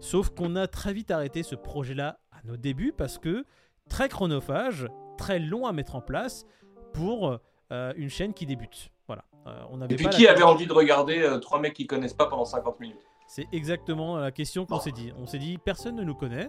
[0.00, 3.44] Sauf qu'on a très vite arrêté ce projet-là à nos débuts parce que
[3.88, 6.44] très chronophage, très long à mettre en place
[6.92, 7.38] pour
[7.72, 8.90] euh, une chaîne qui débute.
[9.06, 9.24] Voilà.
[9.46, 12.26] Euh, on Et puis qui avait envie de regarder euh, trois mecs qui connaissent pas
[12.26, 13.00] pendant 50 minutes?
[13.26, 15.12] C'est exactement la question qu'on s'est dit.
[15.18, 16.48] On s'est dit personne ne nous connaît,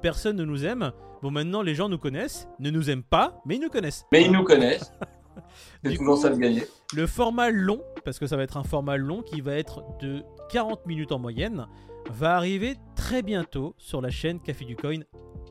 [0.00, 0.92] personne ne nous aime.
[1.22, 4.06] Bon maintenant les gens nous connaissent, ne nous aiment pas, mais ils nous connaissent.
[4.12, 4.92] Mais ils nous connaissent.
[5.84, 6.64] C'est toujours ça de gagner.
[6.94, 10.22] Le format long, parce que ça va être un format long qui va être de
[10.50, 11.66] 40 minutes en moyenne
[12.10, 15.00] va arriver très bientôt sur la chaîne Café du Coin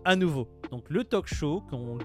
[0.05, 0.47] à nouveau.
[0.71, 1.97] Donc le talk show qu'on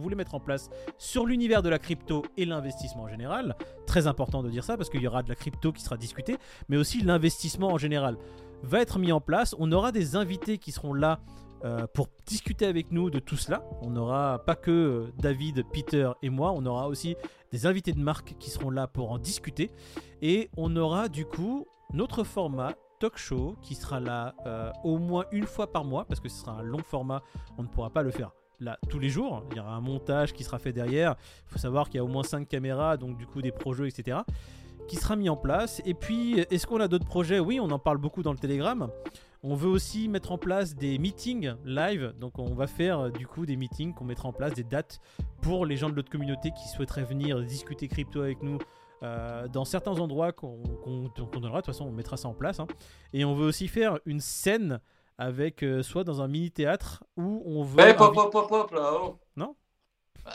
[0.00, 3.54] voulait mettre en place sur l'univers de la crypto et l'investissement en général.
[3.86, 6.36] Très important de dire ça parce qu'il y aura de la crypto qui sera discutée,
[6.68, 8.16] mais aussi l'investissement en général
[8.62, 9.54] va être mis en place.
[9.58, 11.20] On aura des invités qui seront là
[11.64, 13.64] euh, pour discuter avec nous de tout cela.
[13.82, 17.16] On n'aura pas que euh, David, Peter et moi, on aura aussi
[17.52, 19.70] des invités de marque qui seront là pour en discuter.
[20.20, 25.26] Et on aura du coup notre format talk show qui sera là euh, au moins
[25.30, 27.22] une fois par mois parce que ce sera un long format.
[27.58, 29.44] On ne pourra pas le faire là tous les jours.
[29.50, 31.14] Il y aura un montage qui sera fait derrière.
[31.46, 33.86] Il faut savoir qu'il y a au moins 5 caméras, donc du coup des projets,
[33.86, 34.20] etc.
[34.88, 35.82] qui sera mis en place.
[35.84, 37.40] Et puis, est-ce qu'on a d'autres projets?
[37.40, 38.88] Oui, on en parle beaucoup dans le Telegram.
[39.42, 42.14] On veut aussi mettre en place des meetings live.
[42.18, 44.98] Donc on va faire euh, du coup des meetings qu'on mettra en place, des dates
[45.42, 48.56] pour les gens de notre communauté qui souhaiteraient venir discuter crypto avec nous
[49.04, 50.62] euh, dans certains endroits qu'on
[51.30, 52.58] donnera, de toute façon on mettra ça en place.
[52.58, 52.66] Hein.
[53.12, 54.80] Et on veut aussi faire une scène
[55.18, 57.80] avec euh, soit dans un mini théâtre où on veut.
[57.80, 58.92] Hey, pop, pop, pop, pop, là.
[58.94, 59.18] Oh.
[59.36, 59.56] Non?
[60.26, 60.30] Euh,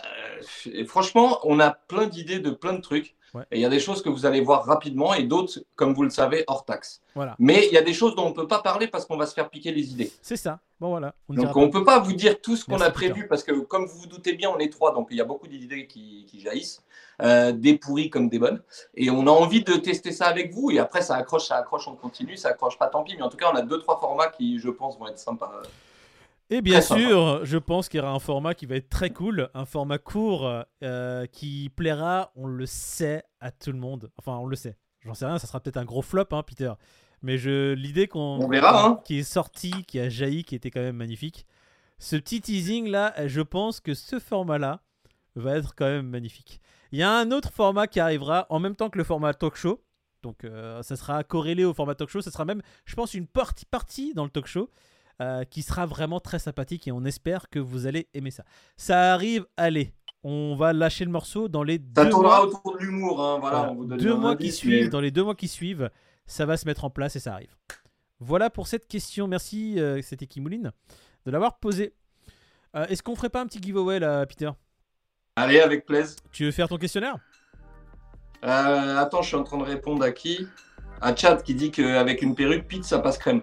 [0.71, 3.15] et Franchement, on a plein d'idées de plein de trucs.
[3.51, 6.03] Et il y a des choses que vous allez voir rapidement et d'autres, comme vous
[6.03, 7.01] le savez, hors taxe.
[7.15, 7.35] Voilà.
[7.39, 9.25] Mais il y a des choses dont on ne peut pas parler parce qu'on va
[9.25, 10.11] se faire piquer les idées.
[10.21, 10.59] C'est ça.
[10.79, 11.13] Bon, voilà.
[11.27, 13.85] donc on ne peut pas vous dire tout ce qu'on a prévu parce que, comme
[13.85, 16.81] vous vous doutez bien, on est trois, donc il y a beaucoup d'idées qui, jaillissent,
[17.21, 18.61] euh, des pourries comme des bonnes.
[18.95, 20.71] Et on a envie de tester ça avec vous.
[20.71, 23.15] Et après, ça accroche, ça accroche, on continue, ça accroche pas, tant pis.
[23.17, 25.51] Mais en tout cas, on a deux, trois formats qui, je pense, vont être sympas.
[26.51, 29.49] Et bien sûr, je pense qu'il y aura un format qui va être très cool,
[29.53, 30.51] un format court
[30.83, 34.11] euh, qui plaira, on le sait, à tout le monde.
[34.17, 34.75] Enfin, on le sait.
[35.01, 36.73] J'en sais rien, ça sera peut-être un gros flop, hein, Peter.
[37.21, 39.01] Mais je l'idée qu'on verra, hein.
[39.05, 41.45] qui est sorti, qui a jailli, qui était quand même magnifique.
[41.99, 44.81] Ce petit teasing là, je pense que ce format là
[45.35, 46.61] va être quand même magnifique.
[46.91, 49.55] Il y a un autre format qui arrivera en même temps que le format talk
[49.55, 49.83] show.
[50.23, 52.21] Donc euh, ça sera corrélé au format talk show.
[52.21, 54.69] Ça sera même, je pense, une partie, partie dans le talk show.
[55.21, 58.45] Euh, qui sera vraiment très sympathique et on espère que vous allez aimer ça.
[58.77, 62.45] Ça arrive, allez, on va lâcher le morceau dans les ça deux tournera mois.
[62.45, 65.89] autour de l'humour, hein, voilà, deux mois qui suivent, dans les deux mois qui suivent,
[66.25, 67.53] ça va se mettre en place et ça arrive.
[68.21, 69.27] Voilà pour cette question.
[69.27, 70.71] Merci, euh, c'était Kimouline,
[71.25, 71.93] de l'avoir posée.
[72.77, 74.51] Euh, Est-ce qu'on ferait pas un petit giveaway là, Peter?
[75.35, 76.15] Allez, avec plaisir.
[76.31, 77.17] Tu veux faire ton questionnaire?
[78.45, 80.47] Euh, attends, je suis en train de répondre à qui?
[81.01, 83.41] À Chad qui dit qu'avec une perruque, Pete, ça passe crème.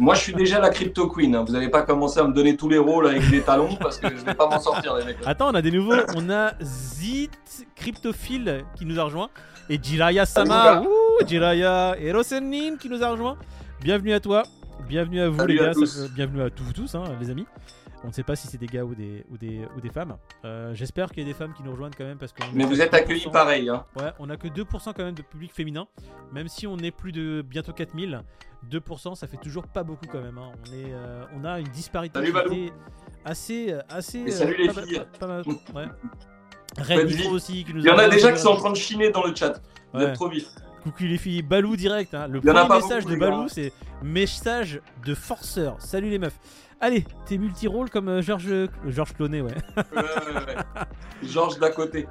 [0.00, 1.34] Moi, je suis déjà la crypto queen.
[1.36, 1.44] hein.
[1.46, 4.08] Vous n'allez pas commencer à me donner tous les rôles avec des talons parce que
[4.08, 5.18] je vais pas m'en sortir, les mecs.
[5.26, 5.94] Attends, on a des nouveaux.
[6.16, 7.30] On a Zit
[7.76, 9.28] Cryptophile qui nous a rejoint.
[9.68, 10.80] Et Jiraya Sama.
[10.82, 11.94] Ouh, Jiraya.
[12.00, 13.36] Et Rosenin qui nous a rejoint.
[13.82, 14.42] Bienvenue à toi.
[14.88, 15.72] Bienvenue à vous, Salut les à gars.
[15.74, 16.10] tous.
[16.14, 17.46] Bienvenue à tous, vous tous, hein, les amis.
[18.02, 20.16] On ne sait pas si c'est des gars ou des, ou des, ou des femmes.
[20.46, 22.16] Euh, J'espère qu'il y a des femmes qui nous rejoignent quand même.
[22.16, 23.30] parce qu'on Mais vous êtes accueillis 2%.
[23.30, 23.68] pareil.
[23.68, 23.84] Hein.
[23.96, 25.86] Ouais, on a que 2% quand même de public féminin.
[26.32, 28.22] Même si on est plus de bientôt 4000,
[28.70, 30.38] 2% ça fait toujours pas beaucoup quand même.
[30.38, 30.50] hein.
[30.66, 32.70] On, est, euh, on a une disparité Salut,
[33.24, 33.72] assez.
[33.72, 34.98] euh, assez Et salut, les pas filles.
[35.18, 35.84] pas- pas mal, ouais.
[36.78, 37.32] Red Faites Nitro vite.
[37.32, 39.24] aussi qui nous Il y en a déjà qui sont en train de chiner dans
[39.24, 39.60] le chat.
[39.92, 40.46] Vous êtes trop vifs.
[40.84, 42.14] Coucou les filles, Balou direct.
[42.14, 42.26] hein.
[42.28, 43.14] Le premier message de.
[43.16, 45.76] Balou, c'est message de forceur.
[45.80, 46.38] Salut les meufs.
[46.80, 49.54] Allez, t'es multi-rôle comme euh, Georges euh, Georges Clooney, ouais.
[49.76, 50.82] Ouais, ouais, ouais.
[51.22, 52.06] Georges d'à côté.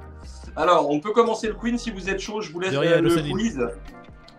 [0.56, 2.40] Alors, on peut commencer le Queen si vous êtes chaud.
[2.40, 3.60] Je vous laisse rien, euh, le quiz.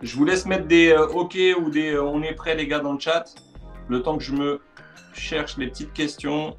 [0.02, 2.80] Je vous laisse mettre des euh, OK ou des euh, on est prêt, les gars,
[2.80, 3.24] dans le chat.
[3.88, 4.60] Le temps que je me
[5.14, 6.56] cherche les petites questions.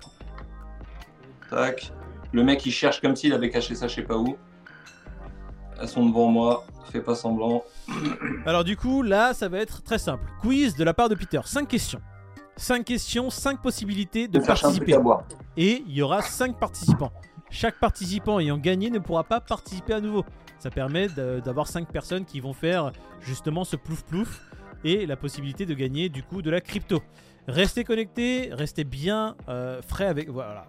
[1.49, 1.91] Tac.
[2.31, 4.37] Le mec, il cherche comme s'il avait caché ça, je sais pas où.
[5.79, 6.65] Elles sont devant moi.
[6.91, 7.63] Fais pas semblant.
[8.45, 10.25] Alors du coup, là, ça va être très simple.
[10.41, 11.41] Quiz de la part de Peter.
[11.43, 12.01] 5 questions.
[12.55, 14.97] 5 questions, 5 possibilités de participer.
[15.57, 17.11] Et il y aura 5 participants.
[17.49, 20.25] Chaque participant ayant gagné ne pourra pas participer à nouveau.
[20.59, 24.41] Ça permet d'avoir 5 personnes qui vont faire justement ce plouf plouf
[24.83, 27.01] et la possibilité de gagner du coup de la crypto.
[27.47, 30.29] Restez connectés, restez bien euh, frais avec.
[30.29, 30.65] Voilà.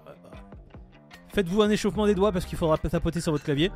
[1.28, 3.70] Faites-vous un échauffement des doigts parce qu'il faudra tapoter sur votre clavier.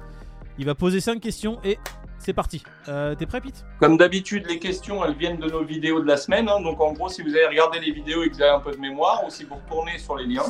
[0.58, 1.78] Il va poser 5 questions et
[2.18, 2.62] c'est parti.
[2.88, 3.64] Euh, T'es prêt, Pete?
[3.78, 6.48] Comme d'habitude, les questions, elles viennent de nos vidéos de la semaine.
[6.48, 6.60] hein.
[6.60, 8.72] Donc, en gros, si vous avez regardé les vidéos et que vous avez un peu
[8.72, 10.42] de mémoire, ou si vous retournez sur les liens,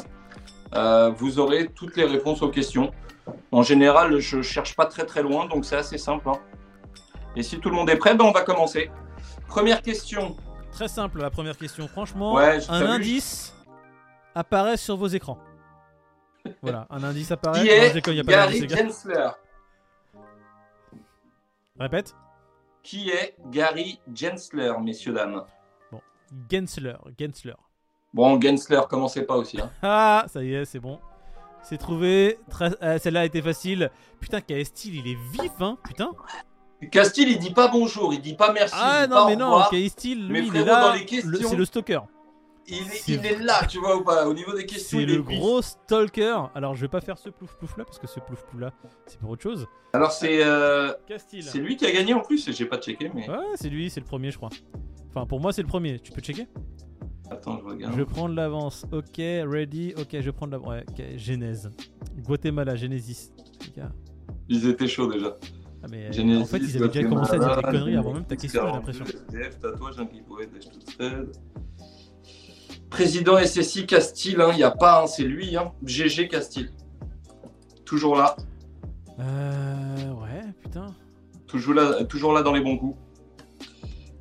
[0.74, 2.90] euh, vous aurez toutes les réponses aux questions.
[3.52, 6.28] En général, je cherche pas très très loin, donc c'est assez simple.
[6.30, 6.38] hein.
[7.36, 8.90] Et si tout le monde est prêt, ben, on va commencer.
[9.46, 10.36] Première question.
[10.72, 11.86] Très simple la première question.
[11.88, 13.54] Franchement, Ouais, un vu, indice
[14.34, 15.38] apparaît sur vos écrans.
[16.62, 17.60] Voilà, un indice apparaît.
[17.60, 18.68] Qui est Gary.
[18.68, 19.28] Gensler?
[21.78, 22.14] Répète.
[22.82, 25.44] Qui est Gary Gensler, messieurs, dames?
[26.50, 27.54] Gensler, Gensler.
[28.12, 29.60] Bon, Gensler, commencez pas aussi.
[29.60, 29.70] hein.
[29.82, 30.98] Ah, ça y est, c'est bon.
[31.62, 32.38] C'est trouvé.
[32.82, 33.90] Euh, Celle-là était facile.
[34.20, 35.76] Putain, style, il est vif, hein.
[35.84, 36.10] Putain.
[36.92, 38.74] Castille, il dit pas bonjour, il dit pas merci.
[38.78, 40.94] Ah il dit non, pas mais au non, quel style, Mais lui, il est là.
[40.94, 42.00] les Le- C'est le stalker.
[42.70, 45.06] Il est, C'est il est là, tu vois ou pas Au niveau des questions, C'est
[45.06, 46.50] le gros stalker.
[46.54, 48.72] Alors, je vais pas faire ce plouf plouf là parce que ce plouf plouf là,
[49.06, 49.66] c'est pour autre chose.
[49.94, 53.36] Alors c'est euh, c'est lui qui a gagné en plus, j'ai pas checké mais Ouais,
[53.54, 54.50] c'est lui, c'est le premier, je crois.
[55.08, 55.98] Enfin, pour moi, c'est le premier.
[55.98, 56.46] Tu peux checker?
[57.30, 57.94] Attends, je regarde.
[57.96, 58.84] Je prends de l'avance.
[58.92, 59.94] Ok, ready.
[59.98, 60.68] Ok, je prends de l'avance.
[60.68, 61.70] Ouais, ok, Genèse.
[62.18, 63.30] Guatemala, Genesis.
[64.48, 65.36] Ils étaient chauds déjà.
[65.82, 68.12] Ah, mais euh, Genesis, en fait, ils avaient déjà commencé à dire des conneries avant
[68.12, 69.04] même ta question, j'ai l'impression.
[69.62, 70.06] Tatouage, un
[72.90, 75.72] Président SSI Castille, il n'y a pas un, c'est lui, hein.
[75.84, 76.70] GG Castille.
[77.84, 78.36] Toujours là,
[79.20, 80.12] Euh.
[80.14, 80.86] Ouais, putain.
[81.46, 82.96] toujours là, toujours là dans les bons coups.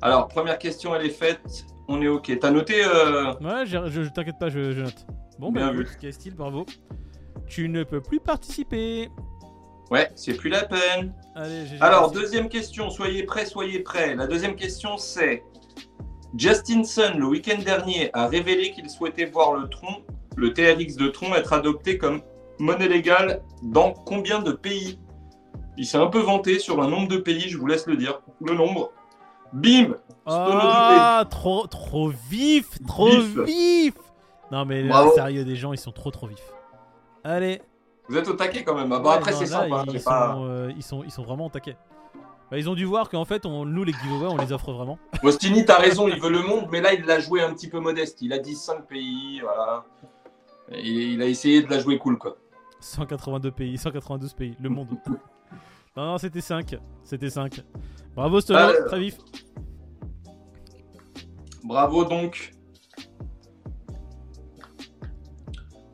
[0.00, 1.66] Alors, première question, elle est faite.
[1.88, 2.38] On est ok.
[2.40, 5.06] T'as noté euh, Ouais, je, je t'inquiète pas, je, je note.
[5.38, 5.96] Bon, bah, Bien écoute, vu.
[6.00, 6.66] Castille, bravo.
[7.46, 9.08] Tu ne peux plus participer.
[9.90, 11.14] Ouais, c'est plus la peine.
[11.34, 11.64] Allez.
[11.80, 14.14] Alors, deuxième question, soyez prêts, soyez prêts.
[14.14, 15.42] La deuxième question, c'est
[16.36, 20.02] Justin Sun, le week-end dernier, a révélé qu'il souhaitait voir le Tron,
[20.36, 22.20] le TRX de Tron, être adopté comme
[22.58, 24.98] monnaie légale dans combien de pays?
[25.76, 28.20] Il s'est un peu vanté sur un nombre de pays, je vous laisse le dire.
[28.44, 28.90] Le nombre.
[29.52, 29.94] Bim
[30.26, 33.38] Ah, trop, trop vif, trop Vif.
[33.46, 33.94] vif.
[34.50, 35.12] Non, mais là, Bravo.
[35.14, 36.52] sérieux, des gens, ils sont trop, trop vifs.
[37.24, 37.62] Allez.
[38.08, 38.92] Vous êtes au taquet quand même.
[38.92, 39.84] Ah, bon, Ouais, après, c'est sympa.
[39.92, 41.76] Ils, sont, euh, ils, sont, ils sont vraiment au taquet.
[42.50, 44.98] Bah, ils ont dû voir qu'en fait, on, nous, les giveaways, on les offre vraiment.
[45.22, 47.78] Mostini, t'as raison, il veut le monde, mais là, il l'a joué un petit peu
[47.78, 48.22] modeste.
[48.22, 49.84] Il a dit 5 pays, voilà.
[50.70, 52.38] Et il a essayé de la jouer cool, quoi.
[52.80, 54.88] 182 pays, 192 pays, le monde.
[55.96, 56.76] non, non, c'était 5.
[57.04, 57.60] C'était 5.
[58.14, 59.18] Bravo, Stolo, Ah, très vif.
[61.64, 62.52] Bravo donc.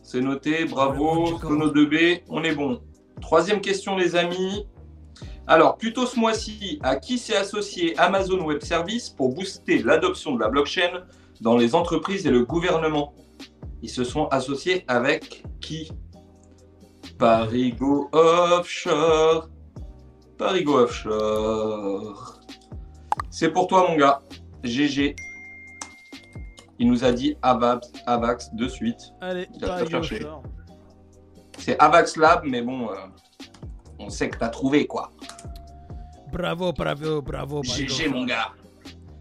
[0.02, 1.36] C'est noté, bravo.
[1.38, 2.80] Chrono 2B, on est bon.
[3.20, 4.68] Troisième question, les amis.
[5.46, 10.40] Alors, plutôt ce mois-ci, à qui s'est associé Amazon Web Services pour booster l'adoption de
[10.40, 11.04] la blockchain
[11.42, 13.12] dans les entreprises et le gouvernement?
[13.82, 15.92] Ils se sont associés avec qui?
[17.18, 19.50] Parigo Offshore.
[20.38, 22.40] Parigo Offshore.
[23.30, 24.22] C'est pour toi, mon gars.
[24.62, 25.14] GG.
[26.78, 29.12] Il nous a dit Avax, Avax de suite.
[29.20, 30.00] Allez, Il a Parigo.
[31.58, 32.94] C'est Avax Lab, mais bon, euh,
[34.04, 35.10] on sait que t'as trouvé quoi.
[36.32, 37.62] Bravo, bravo, bravo.
[37.62, 38.52] GG mon gars.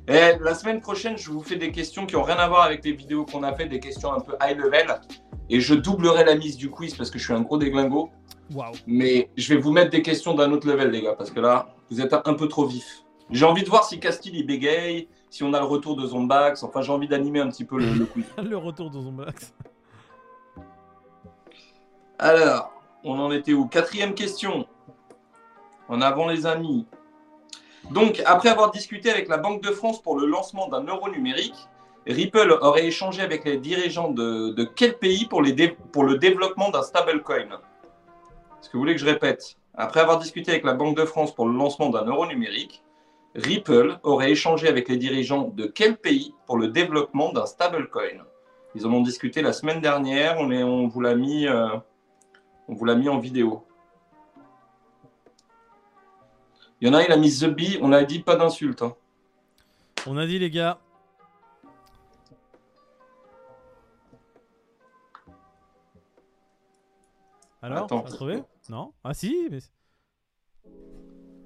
[0.08, 2.84] Et la semaine prochaine, je vous fais des questions qui ont rien à voir avec
[2.84, 5.00] les vidéos qu'on a fait, des questions un peu high level.
[5.50, 8.10] Et je doublerai la mise du quiz parce que je suis un gros déglingo.
[8.86, 11.74] Mais je vais vous mettre des questions d'un autre level, les gars, parce que là,
[11.89, 13.04] vous êtes un peu trop vif.
[13.30, 16.63] J'ai envie de voir si Castille il bégaye, si on a le retour de Zombax.
[16.63, 18.26] Enfin, j'ai envie d'animer un petit peu le, le quiz.
[18.38, 19.54] Le retour de Zombax.
[22.19, 23.67] Alors, on en était où?
[23.67, 24.67] Quatrième question.
[25.93, 26.88] En avant, les amis.
[27.91, 31.67] Donc, après avoir discuté avec la Banque de France pour le lancement d'un euro numérique,
[32.08, 37.60] Ripple aurait échangé avec les dirigeants de, quel pays pour, le développement d'un stablecoin?
[38.60, 39.56] Est-ce que vous voulez que je répète?
[39.75, 42.82] Après avoir discuté avec la Banque de France pour le lancement d'un euro numérique,
[43.36, 48.25] Ripple aurait échangé avec les dirigeants de quel pays pour le développement d'un stablecoin?
[48.73, 51.67] Ils en ont discuté la semaine dernière, on, est, on vous l'a mis, euh,
[52.67, 53.63] on vous l'a mis en vidéo.
[56.84, 58.82] Il y en a, il a mis The Bee, on a dit pas d'insulte.
[58.82, 58.93] hein.
[60.06, 60.82] On a dit, les gars.
[67.62, 68.02] Alors, Attends.
[68.02, 69.60] t'as trouvé Non Ah si mais...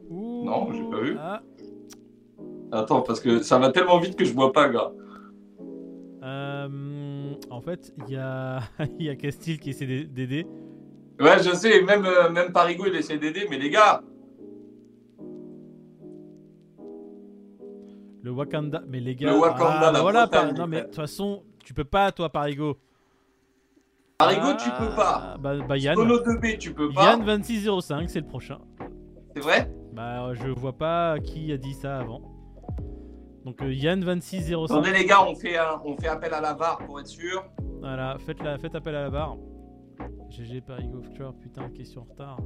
[0.09, 0.43] Ouh.
[0.45, 1.17] Non, j'ai pas vu.
[1.19, 1.43] Ah,
[2.71, 4.91] Attends, parce que ça va tellement vite que je vois pas, gars.
[6.23, 8.59] euh, en fait, il y a,
[8.99, 10.47] il y a Castile qui essaie d'a- d'aider.
[11.19, 14.01] Ouais, je sais, même, euh, même Parigo, il essaie d'aider, mais les gars,
[18.27, 19.31] Le Wakanda, mais les gars.
[19.31, 22.29] Le Wakanda, ah, la voilà, par- Non, mais de toute façon, tu peux pas, toi,
[22.29, 22.77] Parigo.
[24.17, 25.37] Parigo, Ah, tu peux pas.
[25.39, 25.95] Bah, bah Yann.
[25.95, 27.05] Solo 2B, tu peux pas.
[27.05, 28.57] Yann 2605, c'est le prochain.
[29.33, 29.71] C'est vrai?
[29.93, 32.21] Bah, je vois pas qui a dit ça avant.
[33.45, 34.73] Donc, euh, Yann 2605.
[34.75, 37.45] Attendez, les gars, on fait, un- on fait appel à la VAR pour être sûr.
[37.79, 39.37] Voilà, faites, la, faites appel à la barre.
[40.31, 42.39] GG Parigo Future, putain, question en retard.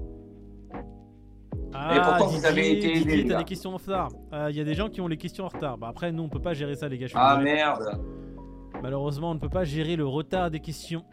[1.74, 4.10] Ah, pourtant, vous avez été Didier, t'as des questions en retard.
[4.50, 5.78] Il y a des gens qui ont les questions en retard.
[5.78, 7.08] Bah après, nous, on peut pas gérer ça, les gars.
[7.16, 8.00] Ah merde.
[8.82, 11.04] Malheureusement, on ne peut pas gérer le retard des questions.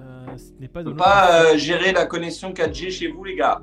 [0.00, 3.24] Euh, ce n'est pas de On peut pas euh, gérer la connexion 4G chez vous,
[3.24, 3.60] les gars.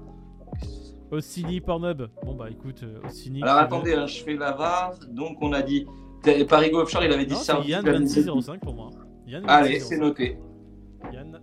[1.11, 2.03] Ossini Pornhub.
[2.23, 3.43] Bon bah écoute, euh, Ossini.
[3.43, 4.93] Alors attendez, hein, je fais la VAR.
[5.09, 5.85] Donc on a dit.
[6.23, 7.59] T'es- Parigo Offshore, il avait dit Non, ça.
[7.65, 8.91] Yann 2605 pour moi.
[9.27, 9.89] Yann Allez, 2605.
[9.89, 10.37] c'est noté.
[11.11, 11.41] Yann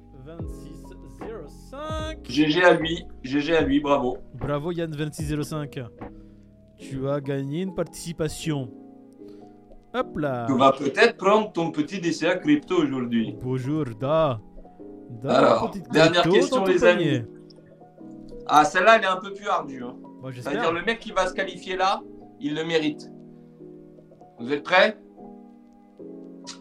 [1.72, 2.18] 2605.
[2.28, 3.04] GG à lui.
[3.22, 4.18] GG à lui, bravo.
[4.34, 5.80] Bravo Yann 2605.
[6.78, 8.70] Tu as gagné une participation.
[9.94, 10.46] Hop là.
[10.48, 13.34] Tu vas peut-être prendre ton petit DCA crypto aujourd'hui.
[13.42, 14.40] Bonjour, Da.
[15.22, 17.16] Da, Alors, dernière question, les panier.
[17.16, 17.26] amis.
[18.46, 19.82] Ah, celle-là, elle est un peu plus ardue.
[19.82, 19.96] hein.
[20.34, 22.00] C'est-à-dire, le mec qui va se qualifier là,
[22.40, 23.10] il le mérite.
[24.38, 24.98] Vous êtes prêts?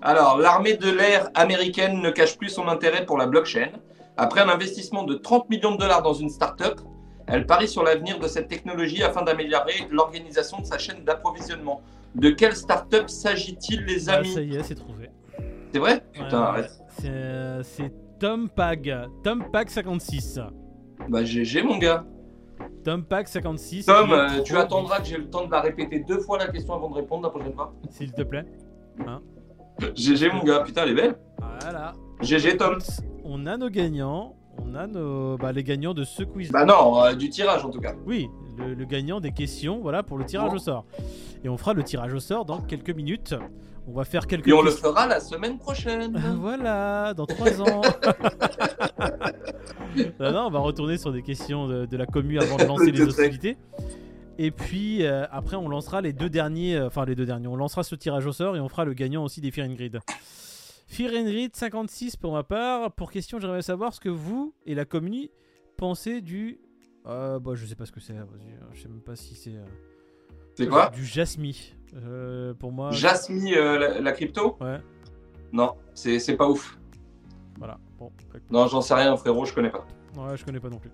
[0.01, 3.69] Alors, l'armée de l'air américaine ne cache plus son intérêt pour la blockchain.
[4.17, 6.79] Après un investissement de 30 millions de dollars dans une start-up,
[7.27, 11.81] elle parie sur l'avenir de cette technologie afin d'améliorer l'organisation de sa chaîne d'approvisionnement.
[12.15, 15.11] De quelle start-up s'agit-il, les Ah, amis ça y est, c'est trouvé.
[15.71, 16.71] C'est vrai Putain, ouais, arrête.
[16.99, 19.07] C'est euh, c'est Tom Pag.
[19.23, 20.39] Tom Pag 56.
[21.09, 22.03] Bah, GG, mon gars.
[22.83, 23.85] Tom Pag 56.
[23.85, 26.73] Tom, euh, tu attendras que j'ai le temps de la répéter deux fois la question
[26.73, 27.73] avant de répondre la prochaine fois.
[27.91, 28.45] S'il te plaît.
[29.95, 30.61] GG, mon gars.
[30.61, 31.15] Putain, elle est belle.
[31.61, 31.93] Voilà.
[32.21, 32.79] GG, Tom.
[33.29, 34.35] On a nos gagnants.
[34.57, 36.49] On a nos, bah, les gagnants de ce quiz.
[36.49, 37.93] Bah non, euh, du tirage en tout cas.
[38.05, 40.85] Oui, le, le gagnant des questions, voilà, pour le tirage au sort.
[41.43, 43.35] Et on fera le tirage au sort dans quelques minutes.
[43.87, 46.17] On va faire quelques Et on le fera la semaine prochaine.
[46.39, 47.81] Voilà, dans 3 ans.
[50.19, 52.91] non, non, on va retourner sur des questions de, de la commu avant de lancer
[52.91, 53.57] les hostilités.
[54.39, 57.47] Et puis euh, après, on lancera les deux derniers, euh, enfin les deux derniers.
[57.47, 59.73] On lancera ce tirage au sort et on fera le gagnant aussi des Fear and
[59.73, 59.99] Grid.
[60.89, 62.91] Grid 56 pour ma part.
[62.93, 65.29] Pour question, j'aimerais savoir ce que vous et la commu
[65.77, 66.59] pensez du.
[67.05, 68.13] Euh, bah, je sais pas ce que c'est.
[68.13, 69.55] vas-y, Je sais même pas si c'est.
[69.55, 69.65] euh,
[70.55, 70.89] C'est quoi?
[70.89, 71.73] Du Jasmi.
[71.95, 72.91] Euh, pour moi.
[72.91, 74.57] Jasmi, euh, la, la crypto?
[74.59, 74.79] Ouais,
[75.53, 76.77] Non, c'est pas ouf.
[77.57, 77.79] voilà.
[77.97, 79.85] Bon, écoute, Non, j'en sais rien, frérot, je connais pas.
[80.17, 80.91] ouais, je connais pas non plus.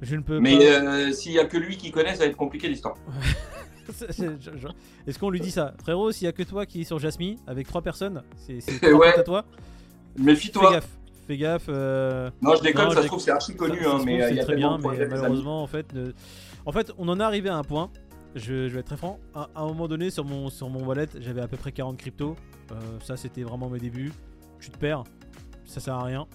[0.00, 0.64] Je ne peux Mais pas.
[0.64, 2.96] euh, s'il y a que lui qui connaît, ça va être compliqué l'histoire.
[5.06, 5.74] Est-ce qu'on lui dit ça?
[5.82, 8.58] Frérot, s'il y a que toi qui est sur Jasmine avec trois personnes, c'est
[8.94, 9.18] Ouais.
[9.18, 9.44] à toi.
[10.16, 10.72] Fais Méfie-toi.
[10.72, 10.88] gaffe.
[11.26, 11.66] Fais gaffe.
[11.68, 14.28] euh, Non, je déconne, Non, ça se trouve, c'est archi connu, ça- hein, mais euh,
[14.30, 16.12] c'est très bien, mais malheureusement, en fait, ne-
[16.66, 17.90] en fait, on en est arrivé à un point.
[18.36, 19.18] Je, je vais être très franc.
[19.34, 21.96] À, à un moment donné, sur mon sur mon wallet, j'avais à peu près 40
[21.96, 22.36] cryptos.
[22.70, 24.12] Euh, ça, c'était vraiment mes débuts.
[24.60, 25.02] Tu te perds,
[25.64, 26.26] ça sert à rien.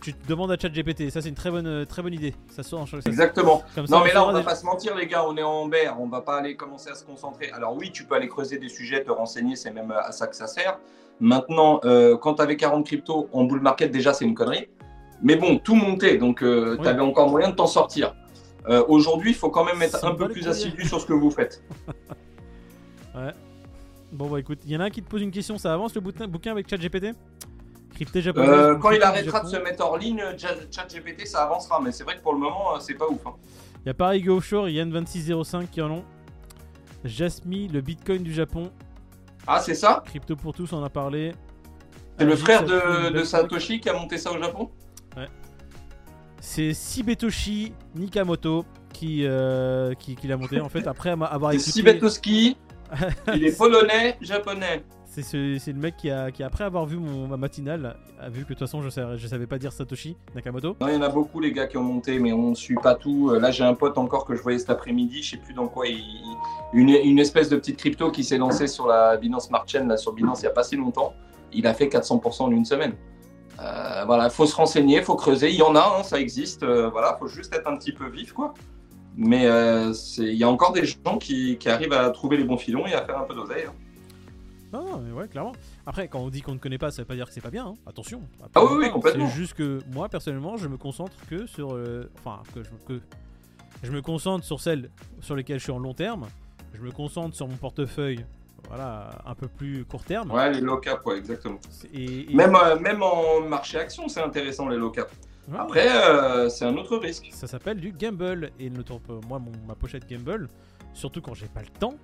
[0.00, 1.10] Tu te demandes à ChatGPT.
[1.10, 2.34] Ça, c'est une très bonne, très bonne idée.
[2.50, 2.86] Ça sort.
[2.88, 3.62] Ça, Exactement.
[3.74, 5.66] comme ça, Non, mais là, on va pas se mentir, les gars, on est en
[5.66, 7.50] berre, on va pas aller commencer à se concentrer.
[7.50, 10.36] Alors, oui, tu peux aller creuser des sujets, te renseigner, c'est même à ça que
[10.36, 10.78] ça sert.
[11.20, 14.68] Maintenant, euh, quand tu avais 40 cryptos en bull market, déjà, c'est une connerie.
[15.22, 16.82] Mais bon, tout montait, donc euh, Oui.
[16.82, 18.14] tu avais encore moyen de t'en sortir.
[18.68, 21.30] Euh, Aujourd'hui, il faut quand même être un peu plus assidu sur ce que vous
[21.30, 21.62] faites.
[24.12, 25.58] Bon, bah écoute, il y en a un qui te pose une question.
[25.58, 27.14] Ça avance le bouquin, bouquin avec ChatGPT?
[27.94, 28.48] Crypté japonais.
[28.48, 30.22] Euh, quand il arrêtera de se mettre hors ligne,
[30.70, 31.80] ChatGPT, ça avancera.
[31.80, 33.26] Mais c'est vrai que pour le moment, euh, c'est pas ouf.
[33.26, 33.34] hein.
[33.84, 36.04] Il y a Paris Go Offshore, Yann2605 qui en ont.
[37.04, 38.70] Jasmy, le bitcoin du Japon.
[39.46, 40.02] Ah, c'est ça?
[40.06, 41.32] Crypto pour tous, on en a parlé.
[42.18, 44.70] C'est le frère de, Satoshi qui a monté ça au Japon?
[46.40, 51.72] C'est Sibetoshi Nikamoto qui, euh, qui, qui l'a monté en fait après avoir C'est écouté.
[51.72, 52.56] Sibetoski,
[53.34, 54.84] il est polonais, japonais.
[55.22, 58.42] C'est ce- c'est le mec qui a, qui après avoir vu ma matinale a vu
[58.44, 60.76] que de toute façon je savais, je savais pas dire Satoshi Nakamoto.
[60.80, 62.76] Non, il y en a beaucoup, les gars, qui ont monté, mais on ne suit
[62.80, 63.30] pas tout.
[63.30, 65.66] Euh, Là, j'ai un pote encore que je voyais cet après-midi, je sais plus dans
[65.66, 65.88] quoi.
[65.88, 66.04] il-
[66.72, 70.12] Une, espèce de petite crypto qui s'est lancée sur la Binance Smart Chain, là, sur
[70.12, 71.14] Binance, il n'y a pas si longtemps.
[71.52, 72.94] Il a fait 400% en une semaine.
[73.60, 75.48] Euh, voilà, faut se renseigner, faut creuser.
[75.50, 76.62] Il y en a, hein, ça existe.
[76.62, 78.54] Euh, voilà, faut juste être un petit peu vif, quoi.
[79.16, 82.56] Mais euh, il y a encore des gens qui, qui arrivent à trouver les bons
[82.58, 83.64] filons et à faire un peu d'oseille.
[83.66, 83.72] hein.
[84.72, 85.52] Non, non, mais ouais, clairement.
[85.86, 87.50] Après, quand on dit qu'on ne connaît pas, ça veut pas dire que c'est pas
[87.50, 87.66] bien.
[87.66, 87.74] hein.
[87.86, 88.20] Attention.
[88.54, 89.26] Ah oui, oui, complètement.
[89.28, 91.74] C'est juste que moi, personnellement, je me concentre que sur.
[91.74, 93.00] euh, enfin, que je, que
[93.82, 94.90] je me concentre sur celles
[95.20, 96.26] sur lesquelles je suis en long terme.
[96.74, 98.24] Je me concentre sur mon portefeuille,
[98.68, 100.30] voilà, un peu plus court terme.
[100.30, 101.58] Ouais, les low cap, ouais, exactement.
[101.94, 105.10] Et, et- Même, euh, même en marché action, c'est intéressant, les low cap.
[105.50, 107.28] Ouais, Après, euh, c'est un autre risque.
[107.32, 108.50] Ça s'appelle du gamble.
[108.60, 110.46] Et ne trompe moi, mon, ma pochette gamble,
[110.92, 111.94] surtout quand j'ai pas le temps,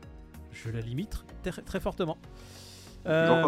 [0.52, 2.16] je la limite très, très fortement.
[3.06, 3.42] Euh,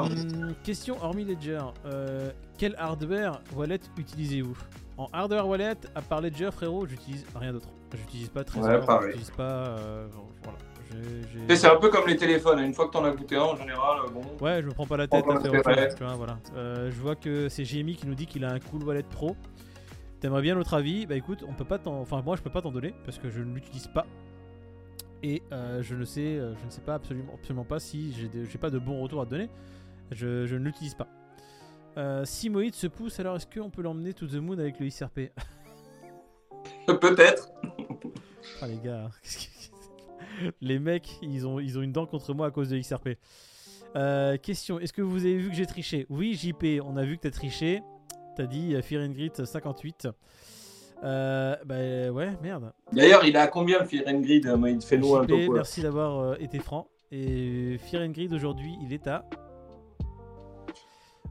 [0.64, 4.57] question hormis Ledger, euh, quel hardware wallet utilisez-vous?
[4.98, 7.68] En hardware wallet, à part Ledger, frérot, j'utilise rien d'autre.
[7.94, 9.09] J'utilise pas Trezor, Ouais, pareil.
[9.09, 9.42] j'utilise pas.
[9.42, 10.07] euh,
[10.42, 10.59] voilà.
[11.57, 12.61] C'est un peu comme les téléphones.
[12.61, 14.22] Une fois que tu en as goûté un, en général, bon.
[14.44, 16.14] Ouais, je me prends pas la tête à faire la autre tête, chose, tu vois,
[16.14, 16.38] voilà.
[16.57, 19.36] Euh, je vois que c'est GMI qui nous dit qu'il a un cool wallet pro.
[20.20, 21.04] T'aimerais bien notre avis?
[21.07, 22.00] Bah écoute, on peut pas t'en...
[22.00, 24.07] Enfin, moi je peux pas t'en donner parce que je ne l'utilise pas.
[25.23, 28.59] Et euh, je ne sais, euh, je ne sais pas absolument, absolument pas si j'ai,
[28.59, 29.49] pas de bons retours à te donner.
[30.12, 31.09] Je, je ne l'utilise pas.
[31.97, 34.89] Euh, si Moïd se pousse, alors est-ce qu'on peut l'emmener to the moon avec le
[34.89, 35.31] XRP
[36.87, 37.51] Peut-être.
[38.61, 42.51] Ah les gars, que- les mecs, ils ont, ils ont une dent contre moi à
[42.51, 43.11] cause de XRP.
[43.97, 46.07] Euh, question, est-ce que vous avez vu que j'ai triché?
[46.11, 47.83] Oui, JP, on a vu que t'as triché.
[48.37, 50.09] T'as dit Fear and Grit 58.
[51.05, 52.72] Euh, bah ouais, merde.
[52.92, 55.53] D'ailleurs, il est à combien Fear and Grid euh, Il fait nous un topo.
[55.53, 56.88] merci d'avoir euh, été franc.
[57.12, 59.24] Et Fear and Grid aujourd'hui, il est à.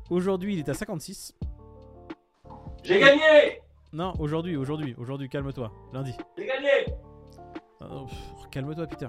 [0.09, 1.35] Aujourd'hui, il est à 56.
[2.83, 3.61] J'ai gagné
[3.91, 5.71] Non, aujourd'hui, aujourd'hui, aujourd'hui, calme-toi.
[5.93, 6.15] Lundi.
[6.37, 6.69] J'ai gagné
[7.81, 8.05] oh,
[8.51, 9.07] calme-toi, Peter.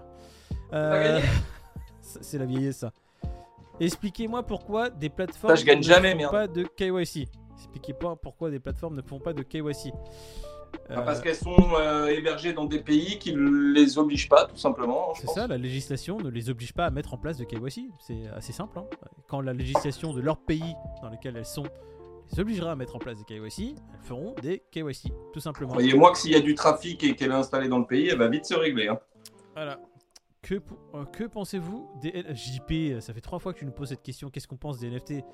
[0.72, 1.20] Euh,
[2.00, 2.92] C'est la vieillesse, ça.
[3.78, 6.32] Expliquez-moi pourquoi des plateformes Ça, je gagne ne jamais, font merde.
[6.32, 7.28] pas de KYC.
[7.56, 9.92] Expliquez-moi pourquoi des plateformes ne font pas de KYC.
[10.88, 14.44] Ah, Euh, Parce qu'elles sont euh, hébergées dans des pays qui ne les obligent pas,
[14.44, 15.14] tout simplement.
[15.14, 17.88] c'est ça, la législation ne les oblige pas à mettre en place de KYC.
[17.98, 18.78] C'est assez simple.
[18.78, 18.86] hein.
[19.28, 21.64] Quand la législation de leur pays dans lequel elles sont
[22.32, 25.70] les obligera à mettre en place des KYC, elles feront des KYC, tout simplement.
[25.70, 28.18] Croyez-moi que s'il y a du trafic et qu'elle est installée dans le pays, elle
[28.18, 28.88] va vite se régler.
[28.88, 28.98] hein.
[29.54, 29.80] Voilà.
[30.42, 30.54] Que,
[30.94, 34.28] euh, que pensez-vous des JP Ça fait trois fois que tu nous poses cette question.
[34.30, 35.24] Qu'est-ce qu'on pense des NFT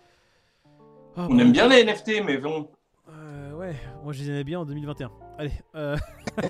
[1.16, 2.68] Ah, On bah, aime bien les NFT, mais bon.
[3.10, 5.10] euh, ouais, moi je les aimais bien en 2021.
[5.38, 5.96] Allez, euh,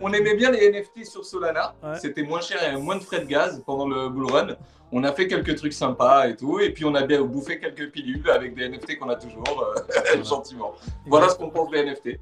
[0.00, 1.74] On aimait bien les NFT sur Solana.
[1.82, 1.98] Ouais.
[1.98, 4.48] C'était moins cher et moins de frais de gaz pendant le bull run.
[4.92, 6.60] On a fait quelques trucs sympas et tout.
[6.60, 9.44] Et puis on a bien bouffé quelques pilules avec des NFT qu'on a toujours,
[9.76, 10.74] euh, gentiment.
[11.06, 12.20] Voilà ce qu'on pense des NFT.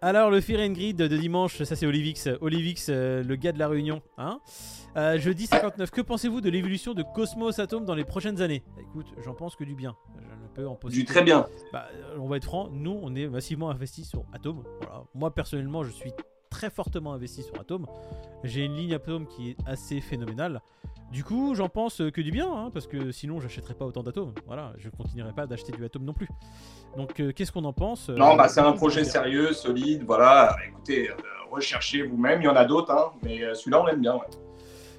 [0.00, 3.58] Alors le Fear and Grid de dimanche, ça c'est Olivix, Olivix, euh, le gars de
[3.58, 4.02] la Réunion.
[4.16, 4.40] Hein
[4.96, 8.62] Euh, jeudi 59, que pensez-vous de l'évolution de Cosmos Atom dans les prochaines années?
[8.74, 9.96] Bah, Écoute, j'en pense que du bien.
[10.16, 10.96] Je ne peux en poser.
[10.96, 11.46] Du très bien.
[11.72, 14.64] Bah, euh, on va être franc, nous on est massivement investi sur Atom.
[14.80, 15.04] Voilà.
[15.14, 16.12] Moi personnellement, je suis
[16.50, 17.86] très fortement investi sur Atom.
[18.44, 20.60] J'ai une ligne Atom qui est assez phénoménale.
[21.12, 24.34] Du coup, j'en pense que du bien, hein, parce que sinon j'achèterais pas autant d'atomes.
[24.46, 26.28] Voilà, je continuerai pas d'acheter du Atom non plus.
[26.96, 30.02] Donc, euh, qu'est-ce qu'on en pense Non, Euh, bah, c'est un projet sérieux, solide.
[30.06, 30.54] Voilà.
[30.68, 31.14] Écoutez, euh,
[31.50, 32.42] recherchez vous-même.
[32.42, 34.14] Il y en a d'autres, hein, mais euh, celui-là, on l'aime bien.
[34.16, 34.26] ouais.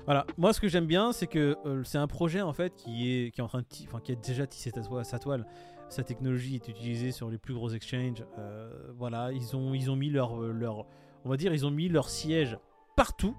[0.06, 3.12] Voilà, moi ce que j'aime bien, c'est que euh, c'est un projet en fait qui
[3.12, 5.46] est, qui est en train de, enfin qui a déjà tissé sa, toile- sa toile.
[5.90, 8.24] Sa technologie est utilisée sur les plus gros exchanges.
[8.40, 10.86] Euh, voilà, ils ont, ils ont mis leur, euh, leur,
[11.26, 12.58] on va dire, ils ont mis leur siège
[12.96, 13.36] partout.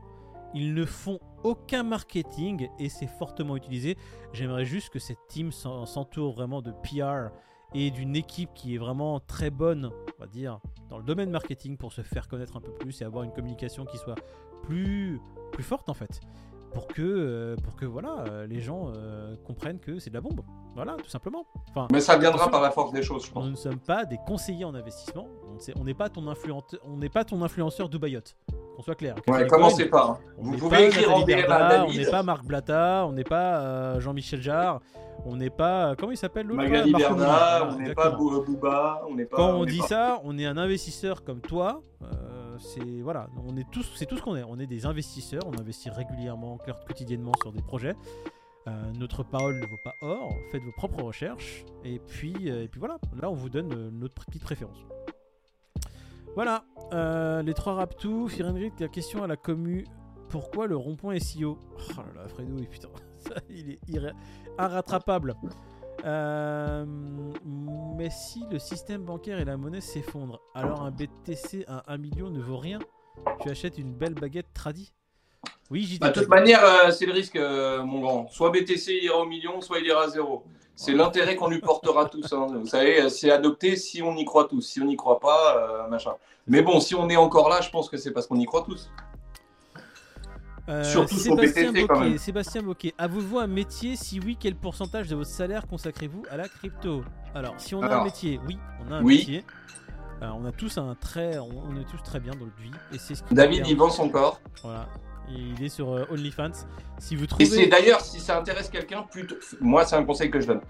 [0.55, 3.97] Ils ne font aucun marketing et c'est fortement utilisé.
[4.33, 7.31] J'aimerais juste que cette team s'en- s'entoure vraiment de PR
[7.75, 11.77] et d'une équipe qui est vraiment très bonne, on va dire, dans le domaine marketing
[11.77, 14.17] pour se faire connaître un peu plus et avoir une communication qui soit
[14.63, 15.21] plus,
[15.53, 16.21] plus forte en fait.
[16.73, 20.21] Pour que, euh, pour que voilà, euh, les gens euh, comprennent que c'est de la
[20.21, 20.41] bombe.
[20.77, 21.45] Voilà, tout simplement.
[21.71, 23.45] Enfin, Mais ça viendra par la force des choses, je pense.
[23.45, 25.27] nous ne sommes pas des conseillers en investissement.
[25.77, 28.21] On n'est pas ton on pas ton influenceur Dubaïot.
[28.81, 29.15] Qu'on soit clair.
[29.29, 30.11] Ouais, commencez Cohen, pas.
[30.13, 30.25] hein.
[30.39, 32.45] on Vous n'est pouvez pas écrire en Nathalie DM à Berda, On n'est pas Marc
[32.47, 34.81] Blatta, on n'est pas euh, Jean-Michel Jarre,
[35.27, 35.95] on n'est pas.
[35.97, 38.17] Comment il s'appelle l'autre Magali Berda, voilà, on n'est pas exactement.
[38.31, 39.37] Bou- Booba, on n'est pas.
[39.37, 41.83] Quand on, dit pas- ça, on est un investisseur comme toi.
[42.03, 42.07] euh,
[42.59, 44.45] c'est voilà, on est tous, c'est tout ce qu'on est.
[44.49, 45.43] On est des investisseurs.
[45.47, 47.95] On investit régulièrement, quotidiennement sur des projets.
[48.69, 50.33] Euh, notre parole ne vaut pas or.
[50.53, 51.65] Faites vos propres recherches.
[51.85, 52.99] Et puis, euh, et puis voilà.
[53.21, 54.77] Là, on vous donne euh, notre petite préférence.
[56.35, 56.65] Voilà.
[56.93, 58.29] euh, les trois raptous.
[58.29, 59.85] Firenrit, la question à la commu.
[60.29, 65.35] Pourquoi le rond-point SEO Oh là là, Fredo, putain, ça, il est irrattrapable.
[66.05, 66.87] Euh,
[67.97, 72.31] mais si le système bancaire et la monnaie s'effondrent, alors un BTC à 1 million
[72.31, 72.79] ne vaut rien?
[73.41, 74.93] Tu achètes une belle baguette tradie?
[75.71, 78.29] Oui, j'y Bah, De toute manière, euh, c'est le risque, euh, mon grand.
[78.29, 80.45] Soit BTC ira au million, soit il ira à zéro.
[80.75, 82.33] C'est l'intérêt qu'on lui portera tous.
[82.33, 82.47] hein.
[82.59, 84.63] Vous savez, euh, c'est adopté si on y croit tous.
[84.63, 86.13] Si on n'y croit pas, euh, machin.
[86.47, 88.63] Mais bon, si on est encore là, je pense que c'est parce qu'on y croit
[88.63, 88.91] tous.
[90.85, 92.19] Surtout sur Sébastien BTC, même.
[92.19, 93.97] Sébastien Bocquet, avez-vous un métier?
[93.97, 97.03] Si oui, quel pourcentage de votre salaire consacrez-vous à la crypto?
[97.35, 99.19] Alors, si on a un métier, oui, on a un Oui.
[99.19, 99.45] métier.
[100.23, 102.99] On a tous un très, on, on est tous très bien dans notre vie et
[102.99, 104.39] c'est ce qui David, il vend son corps.
[104.63, 104.87] Voilà.
[105.33, 106.51] Il est sur euh, OnlyFans.
[106.99, 107.45] Si vous Et trouvez.
[107.47, 109.37] c'est d'ailleurs, si ça intéresse quelqu'un, plutôt...
[109.61, 110.61] moi, c'est un conseil que je donne.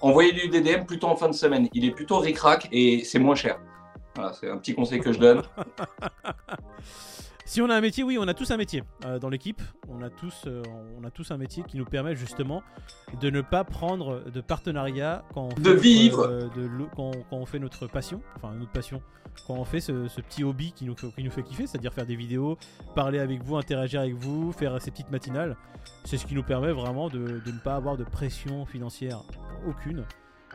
[0.00, 1.68] Envoyez du DDM plutôt en fin de semaine.
[1.72, 3.58] Il est plutôt ric-rac et c'est moins cher.
[4.14, 5.42] Voilà, c'est un petit conseil que je donne.
[7.48, 9.62] Si on a un métier, oui, on a tous un métier euh, dans l'équipe.
[9.88, 10.62] On a tous, euh,
[11.00, 12.62] on a tous un métier qui nous permet justement
[13.20, 16.22] de ne pas prendre de partenariat quand on fait De notre, vivre.
[16.26, 19.00] euh, de quand, quand on fait notre passion, enfin notre passion,
[19.46, 21.92] quand on fait ce, ce petit hobby qui nous, fait- qui nous fait kiffer, c'est-à-dire
[21.94, 22.58] faire des vidéos,
[22.96, 25.56] parler avec vous, interagir avec vous, faire ces petites matinales.
[26.04, 29.22] C'est ce qui nous permet vraiment de, de ne pas avoir de pression financière
[29.68, 30.04] aucune.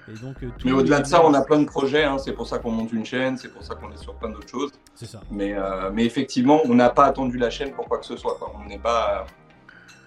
[0.10, 2.04] Et donc, euh, Mais au-delà de ça, on a plein de projets.
[2.04, 2.18] hein.
[2.18, 3.38] C'est pour ça qu'on monte une chaîne.
[3.38, 4.72] C'est pour ça qu'on est sur plein d'autres choses.
[4.96, 5.22] C'est ça.
[5.30, 8.36] Mais, euh, mais effectivement, on n'a pas attendu la chaîne pour quoi que ce soit.
[8.40, 8.52] quoi.
[8.60, 9.26] On n'est pas,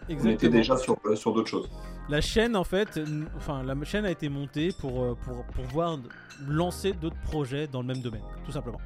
[0.08, 0.52] on était Exactement.
[0.52, 1.70] déjà sur, euh, sur d'autres choses.
[2.08, 3.00] La chaîne, en fait,
[3.36, 5.98] enfin, la chaîne a été montée pour, pour, pour pouvoir
[6.46, 8.80] lancer d'autres projets dans le même domaine, tout simplement.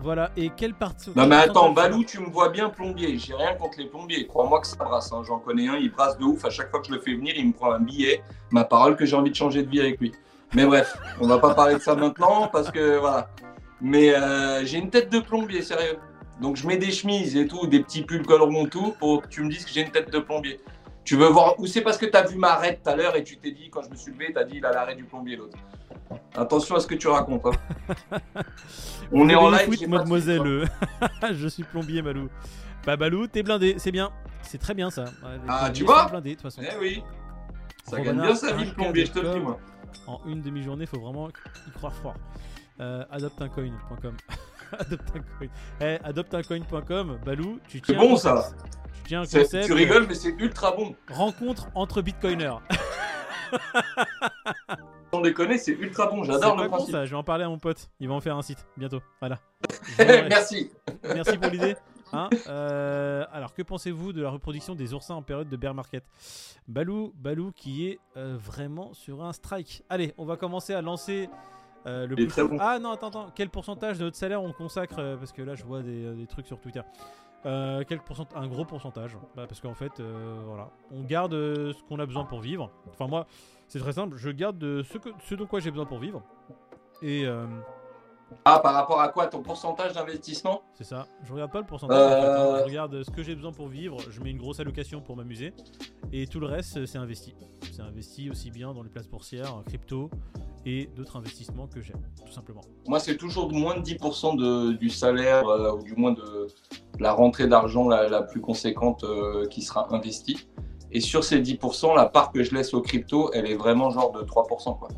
[0.00, 1.10] Voilà, et quelle partie.
[1.16, 3.18] Non mais attends, Balou, tu me vois bien plombier.
[3.18, 4.26] J'ai rien contre les plombiers.
[4.26, 5.12] Crois-moi que ça brasse.
[5.12, 5.22] hein.
[5.26, 6.44] J'en connais un, il brasse de ouf.
[6.44, 8.22] À chaque fois que je le fais venir, il me prend un billet.
[8.50, 10.12] Ma parole que j'ai envie de changer de vie avec lui.
[10.54, 13.28] Mais bref, on va pas parler de ça maintenant parce que voilà.
[13.80, 15.98] Mais euh, j'ai une tête de plombier, sérieux.
[16.40, 19.42] Donc je mets des chemises et tout, des petits pulls colorants tout pour que tu
[19.42, 20.60] me dises que j'ai une tête de plombier.
[21.04, 23.16] Tu veux voir ou c'est parce que tu as vu ma raide tout à l'heure
[23.16, 24.94] et tu t'es dit quand je me suis levé, tu as dit il a l'arrêt
[24.94, 25.56] du plombier l'autre.
[26.36, 27.46] Attention à ce que tu racontes.
[27.46, 28.18] hein.
[29.12, 30.66] On est en live, foot, pas mademoiselle.
[31.00, 31.28] hein.
[31.32, 32.28] Je suis plombier, Balou.
[32.86, 34.10] Bah, Balou, t'es blindé, c'est bien.
[34.42, 35.04] C'est très bien ça.
[35.04, 36.62] Ouais, Ah, tu vois sont blindés, de toute façon.
[36.62, 37.02] Eh oui.
[37.84, 39.58] Ça gagne bien sa vie plombier, je te le dis moi.
[40.06, 42.14] En une demi-journée, faut vraiment y croire fort.
[42.80, 44.14] Euh, adopteuncoin.com.
[44.78, 45.48] Adopteuncoin.
[45.80, 48.50] Eh, adopteuncoin.com, Balou, tu C'est tiens bon, un ça.
[48.94, 49.66] Tu tiens un C'est- concept.
[49.66, 50.94] Tu rigoles, mais c'est ultra bon.
[51.10, 52.56] Rencontre entre bitcoiners.
[55.12, 56.22] Sans déconner, c'est ultra bon.
[56.22, 56.94] J'adore pas le con principe.
[56.94, 57.90] ça, je vais en parler à mon pote.
[57.98, 59.00] Il va en faire un site bientôt.
[59.20, 59.38] Voilà.
[59.98, 60.70] Merci.
[61.02, 61.76] Merci pour l'idée.
[62.12, 66.04] Hein Euh, alors, que pensez-vous de la reproduction des oursins en période de bear market?
[66.66, 69.82] Balou, Balou qui est euh, vraiment sur un strike.
[69.88, 71.28] Allez, on va commencer à lancer
[71.86, 72.58] euh, le bon.
[72.60, 73.32] Ah non, attends, attends.
[73.34, 76.46] Quel pourcentage de notre salaire on consacre Parce que là, je vois des, des trucs
[76.46, 76.82] sur Twitter.
[77.46, 79.16] Euh, quel pourcent- Un gros pourcentage.
[79.36, 82.70] Bah, parce qu'en fait, euh, voilà, on garde euh, ce qu'on a besoin pour vivre.
[82.90, 83.26] Enfin, moi,
[83.68, 84.16] c'est très simple.
[84.16, 86.22] Je garde ce, que, dont quoi j'ai besoin pour vivre.
[87.00, 87.24] Et
[88.44, 90.62] Ah, par rapport à quoi Ton pourcentage d'investissement?
[90.74, 91.06] C'est ça.
[91.24, 91.96] Je regarde pas le pourcentage.
[91.96, 92.54] en fait, hein.
[92.54, 92.58] Euh.
[92.60, 93.98] Je regarde ce que j'ai besoin pour vivre.
[94.10, 95.52] Je mets une grosse allocation pour m'amuser.
[96.12, 97.34] Et tout le reste, c'est investi.
[97.72, 100.10] C'est investi aussi bien dans les places boursières, crypto
[100.66, 102.60] et d'autres investissements que j'aime, tout simplement.
[102.86, 106.48] Moi, c'est toujours moins de 10% de, du salaire, euh, ou du moins de
[106.98, 110.48] la rentrée d'argent la, la plus conséquente euh, qui sera investie.
[110.90, 114.10] Et sur ces 10%, la part que je laisse aux crypto, elle est vraiment genre
[114.12, 114.78] de 3%.
[114.78, 114.88] Quoi.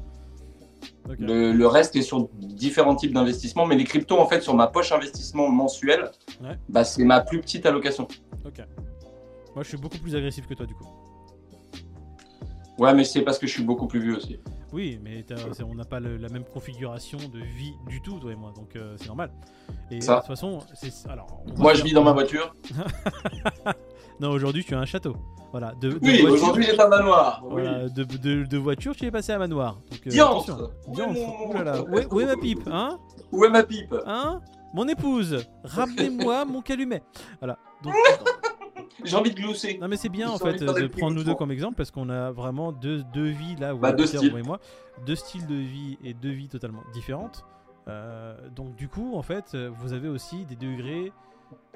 [1.19, 4.67] Le, le reste est sur différents types d'investissements, mais les cryptos, en fait, sur ma
[4.67, 6.11] poche investissement mensuel,
[6.43, 6.57] Ouais.
[6.69, 8.07] bah, c'est ma plus petite allocation.
[8.47, 8.59] Ok.
[9.55, 10.87] Moi, je suis beaucoup plus agressif que toi, du coup.
[12.79, 14.39] Ouais, mais c'est parce que je suis beaucoup plus vieux aussi.
[14.73, 15.25] Oui, mais
[15.69, 18.77] on n'a pas le- la même configuration de vie du tout, toi et moi, donc
[18.77, 19.31] euh, c'est normal.
[19.91, 20.15] Et Ça.
[20.17, 20.61] de toute façon.
[21.09, 21.43] Alors.
[21.57, 22.55] Moi, je vis dans ma voiture.
[24.21, 25.17] Non, aujourd'hui, tu as un château.
[25.51, 25.73] Voilà.
[25.81, 27.43] De, de Oui, aujourd'hui, j'ai un manoir.
[27.49, 27.63] Oui.
[27.95, 29.77] De, de, de voiture, tu es passé à manoir.
[29.91, 30.71] Donc, euh, Diantre attention.
[30.87, 31.13] Où est Diantre.
[31.15, 31.83] mon- Ouh là là.
[31.83, 32.99] Où est, où est ma pipe Hein?
[33.33, 33.95] Où est ma pipe?
[34.07, 34.43] Hein?
[34.75, 37.03] Mon épouse Ramenez-moi mon calumet.
[37.41, 37.57] Voilà.
[37.83, 37.95] Donc,
[39.05, 39.79] J'ai envie de glousser.
[39.81, 42.31] non mais c'est bien en fait de prendre nous deux comme exemple parce qu'on a
[42.31, 44.31] vraiment deux, deux vies là, où Bah, deux styles.
[44.31, 44.61] vous et moi,
[45.07, 47.45] deux styles de vie et deux vies totalement différentes.
[47.89, 51.13] Euh, donc du coup en fait euh, vous avez aussi des degrés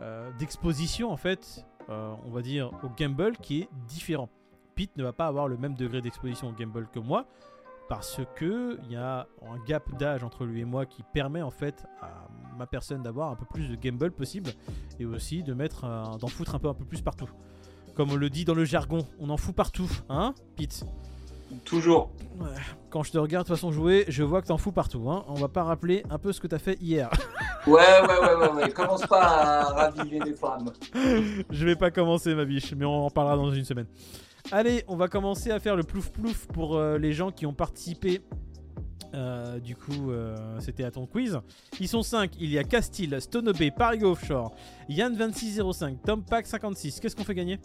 [0.02, 4.28] euh, d'exposition en fait euh, on va dire au Gamble qui est différent.
[4.74, 7.26] Pete ne va pas avoir le même degré d'exposition au Gamble que moi
[7.88, 11.50] parce que il y a un gap d'âge entre lui et moi qui permet en
[11.50, 12.28] fait à
[12.58, 14.50] ma personne d'avoir un peu plus de Gamble possible
[14.98, 17.28] et aussi de mettre un- d'en foutre un peu un peu plus partout.
[17.94, 20.84] Comme on le dit dans le jargon, on en fout partout, hein, Pete?
[21.64, 22.10] Toujours.
[22.90, 25.24] Quand je te regarde de façon jouer, je vois que t'en fous partout, hein.
[25.28, 27.10] On va pas rappeler un peu ce que t'as fait hier.
[27.66, 28.70] Ouais, ouais, ouais, ouais, ouais.
[28.72, 30.70] Commence pas à raviver les femmes.
[31.50, 33.86] je vais pas commencer ma biche, mais on en parlera dans une semaine.
[34.52, 37.54] Allez, on va commencer à faire le plouf plouf pour euh, les gens qui ont
[37.54, 38.20] participé.
[39.14, 41.38] Euh, du coup, euh, c'était à ton quiz.
[41.80, 42.32] Ils sont 5.
[42.40, 44.54] Il y a Castile, Stonobé, Parigo Offshore,
[44.90, 47.00] Yann2605, Tompack56.
[47.00, 47.58] Qu'est-ce qu'on fait gagner?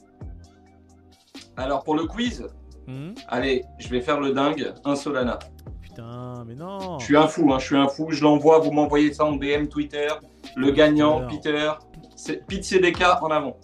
[1.57, 2.47] Alors, pour le quiz,
[2.87, 3.13] Hmm?
[3.27, 4.73] allez, je vais faire le dingue.
[4.83, 5.37] Un Solana.
[5.79, 8.07] Putain, mais non Je suis un fou, hein, je suis un fou.
[8.09, 10.07] Je l'envoie, vous m'envoyez ça en DM Twitter.
[10.55, 11.29] Le gagnant, Alors.
[11.29, 11.71] Peter.
[12.15, 13.57] C'est Pete CDK en avant.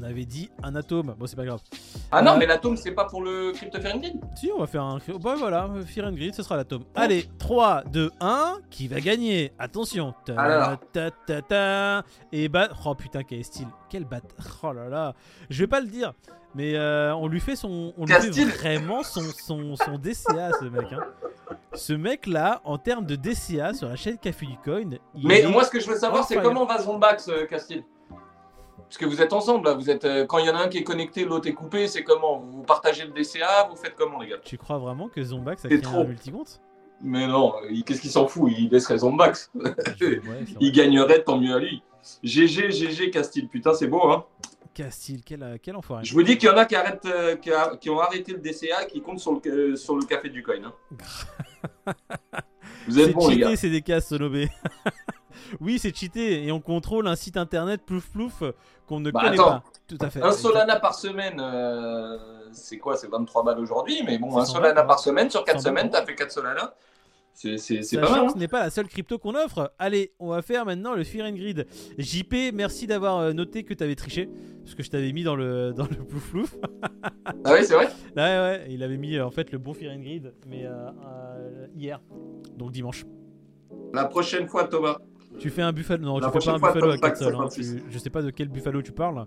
[0.00, 1.14] On avait dit un atome.
[1.18, 1.60] Bon, c'est pas grave.
[2.10, 4.98] Ah non, Euh, mais l'atome, c'est pas pour le cryptophérenine Si, on va faire un.
[5.20, 6.84] Bah voilà, Fear and Greed, ce sera l'atome.
[6.94, 8.58] Allez, 3, 2, 1.
[8.70, 10.14] Qui va gagner Attention.
[10.24, 12.02] Ta, ta, ta, ta.
[12.32, 12.68] Et bah.
[12.84, 13.68] Oh putain, quel style.
[13.88, 14.20] Quel bat.
[14.62, 15.14] Oh là là.
[15.50, 16.12] Je vais pas le dire.
[16.54, 17.94] Mais euh, on lui fait son.
[17.96, 20.92] On lui fait vraiment son, son, son DCA, ce mec.
[20.92, 21.00] Hein.
[21.74, 24.90] Ce mec là, en termes de DCA sur la chaîne Café du Coin.
[25.14, 27.82] il Mais est- moi, ce que je veux savoir, c'est comment va Zombax, euh, Castile
[28.92, 29.72] Parce que vous êtes ensemble, là.
[29.74, 31.88] Vous êtes, euh, quand il y en a un qui est connecté, l'autre est coupé,
[31.88, 32.40] c'est comment?
[32.40, 34.36] Vous partagez le DCA Vous faites comment, les gars?
[34.44, 36.00] Tu crois vraiment que Zombax a créé trop.
[36.00, 36.60] un multicompte
[37.00, 38.52] Mais non, euh, qu'est-ce qu'il s'en fout?
[38.54, 39.50] Il laisserait Zombax.
[39.54, 39.70] Ouais.
[40.60, 41.82] Il gagnerait, tant mieux à lui.
[42.22, 43.48] GG, GG, Castile.
[43.48, 44.26] Putain, c'est beau, hein
[44.74, 46.04] Castile, quel, quel enfoiré.
[46.04, 48.32] Je vous dis qu'il y en a qui, arrêtent, euh, qui, a- qui ont arrêté
[48.32, 49.40] le DCA, qui comptent sur le,
[49.72, 50.56] euh, sur le café du coin.
[50.66, 50.72] hein.
[52.86, 53.46] Vous êtes C'est bons, les gars.
[53.46, 54.50] cheaté, c'est des cases Sonobé.
[55.60, 58.42] oui, c'est cheaté et on contrôle un site internet plouf plouf
[58.86, 59.50] qu'on ne Bah, connaît attends.
[59.50, 59.64] pas.
[59.88, 60.22] Tout à fait.
[60.22, 62.18] Un Solana par semaine, euh,
[62.52, 62.96] c'est quoi?
[62.96, 65.90] C'est 23 balles aujourd'hui, mais bon, un 120, Solana par semaine, sur 4 120, semaines,
[65.90, 66.74] t'as fait 4 Solana.
[67.34, 67.56] C'est
[67.98, 68.20] pas mal.
[68.20, 68.28] hein.
[68.30, 69.72] ce n'est pas la seule crypto qu'on offre.
[69.78, 71.66] Allez, on va faire maintenant le Fear and Grid.
[71.96, 74.28] JP, merci d'avoir euh, noté que tu avais triché.
[74.62, 76.54] Parce que je t'avais mis dans le, dans le plouf plouf.
[77.44, 79.94] Ah oui, c'est vrai Ouais, ouais, il avait mis euh, en fait le bon Fear
[79.94, 82.00] and Grid, mais euh, euh, hier.
[82.58, 83.06] Donc dimanche.
[83.94, 84.98] La prochaine fois, Thomas.
[85.38, 86.02] Tu fais un buffalo.
[86.04, 87.34] Non, tu fais pas un buffalo à Tom 4 sols.
[87.34, 87.38] hein.
[87.42, 87.76] Pack 56.
[87.76, 89.26] Tu- Je sais pas de quel buffalo tu parles.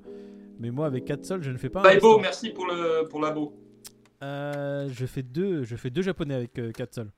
[0.59, 2.19] Mais moi, avec 4 sols, je ne fais pas instant.
[2.19, 3.53] merci pour, le, pour l'abo.
[4.23, 7.11] Euh, je fais deux, je fais deux japonais avec 4 sols.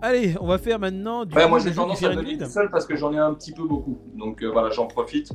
[0.00, 2.36] Allez, on va faire maintenant du Ouais, moi j'ai tendance à donner
[2.70, 3.98] parce que j'en ai un petit peu beaucoup.
[4.16, 5.32] Donc euh, voilà, j'en profite.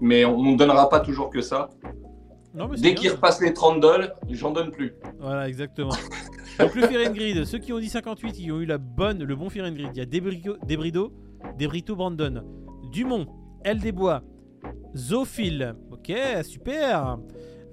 [0.00, 1.70] Mais on ne donnera pas toujours que ça.
[2.54, 4.92] Non, mais c'est Dès qu'il repasse les 30 dollars, j'en donne plus.
[5.18, 5.90] Voilà, exactement.
[6.60, 9.24] Donc le Fear and Greed, ceux qui ont dit 58, ils ont eu la bonne,
[9.24, 9.88] le bon Fear and Greed.
[9.94, 11.12] Il y a Debrico, Debrido,
[11.58, 12.42] Debrito Brandon,
[12.92, 13.26] Dumont,
[13.64, 14.22] L Desbois,
[14.96, 15.74] Zophile.
[15.90, 17.18] Ok, super.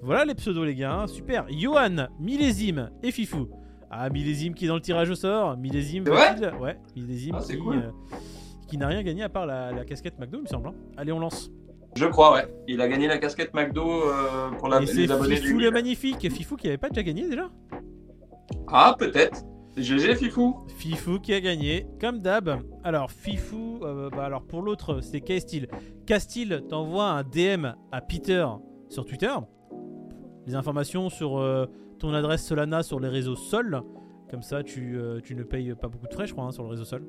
[0.02, 1.46] Voilà les pseudos les gars, hein, super.
[1.50, 3.48] Johan, Millésime et Fifou.
[3.90, 5.56] Ah, Millésime qui est dans le tirage au sort.
[5.56, 7.76] Millésime, va-t-il Ouais, Millésime Ah, qui, cool.
[7.76, 8.16] euh,
[8.66, 10.68] qui n'a rien gagné à part la, la casquette McDo, il me semble.
[10.68, 10.74] hein.
[10.96, 11.50] Allez, on lance.
[11.94, 12.46] Je crois, ouais.
[12.68, 15.70] Il a gagné la casquette McDo euh, pour la, et les abonnés Fifou du le
[15.70, 16.30] magnifique.
[16.30, 17.50] Fifou qui avait pas déjà gagné déjà?
[18.68, 19.42] Ah, peut-être.
[19.76, 20.56] GG, Fifou.
[20.76, 22.60] Fifou qui a gagné, comme d'hab.
[22.84, 25.66] Alors, Fifou, euh, bah alors pour l'autre, c'est Castil.
[26.04, 28.46] Castil t'envoie un DM à Peter
[28.90, 29.32] sur Twitter.
[30.46, 31.64] Les informations sur euh,
[31.98, 33.80] ton adresse Solana sur les réseaux Sol.
[34.30, 36.64] Comme ça, tu, euh, tu ne payes pas beaucoup de frais, je crois, hein, sur
[36.64, 37.06] le réseau Sol.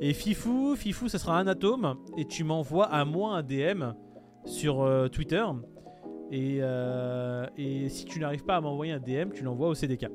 [0.00, 1.96] Et Fifou, Fifou, ça sera un atome.
[2.16, 3.92] Et tu m'envoies à moi un DM
[4.44, 5.44] sur Twitter.
[6.30, 6.60] Et,
[7.56, 10.06] et si tu n'arrives pas à m'envoyer un DM, tu l'envoies au CDK.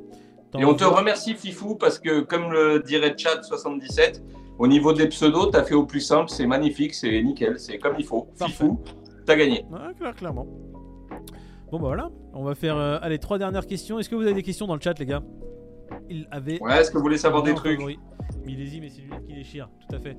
[0.59, 4.21] Et on te remercie, Fifou, parce que comme le dirait Chad77,
[4.59, 7.95] au niveau des pseudos, t'as fait au plus simple, c'est magnifique, c'est nickel, c'est comme
[7.97, 8.27] il faut.
[8.37, 8.53] Parfait.
[8.53, 8.79] Fifou,
[9.25, 9.65] t'as gagné.
[9.71, 10.45] Ouais, clair- clairement.
[11.71, 13.97] Bon bah voilà, on va faire euh, allez trois dernières questions.
[13.97, 15.23] Est-ce que vous avez des questions dans le chat les gars?
[16.09, 17.77] Il avait Ouais, est-ce que vous voulez savoir des trucs?
[17.79, 17.97] favori.
[18.45, 20.17] Millésime et c'est lui qui déchire, tout à fait.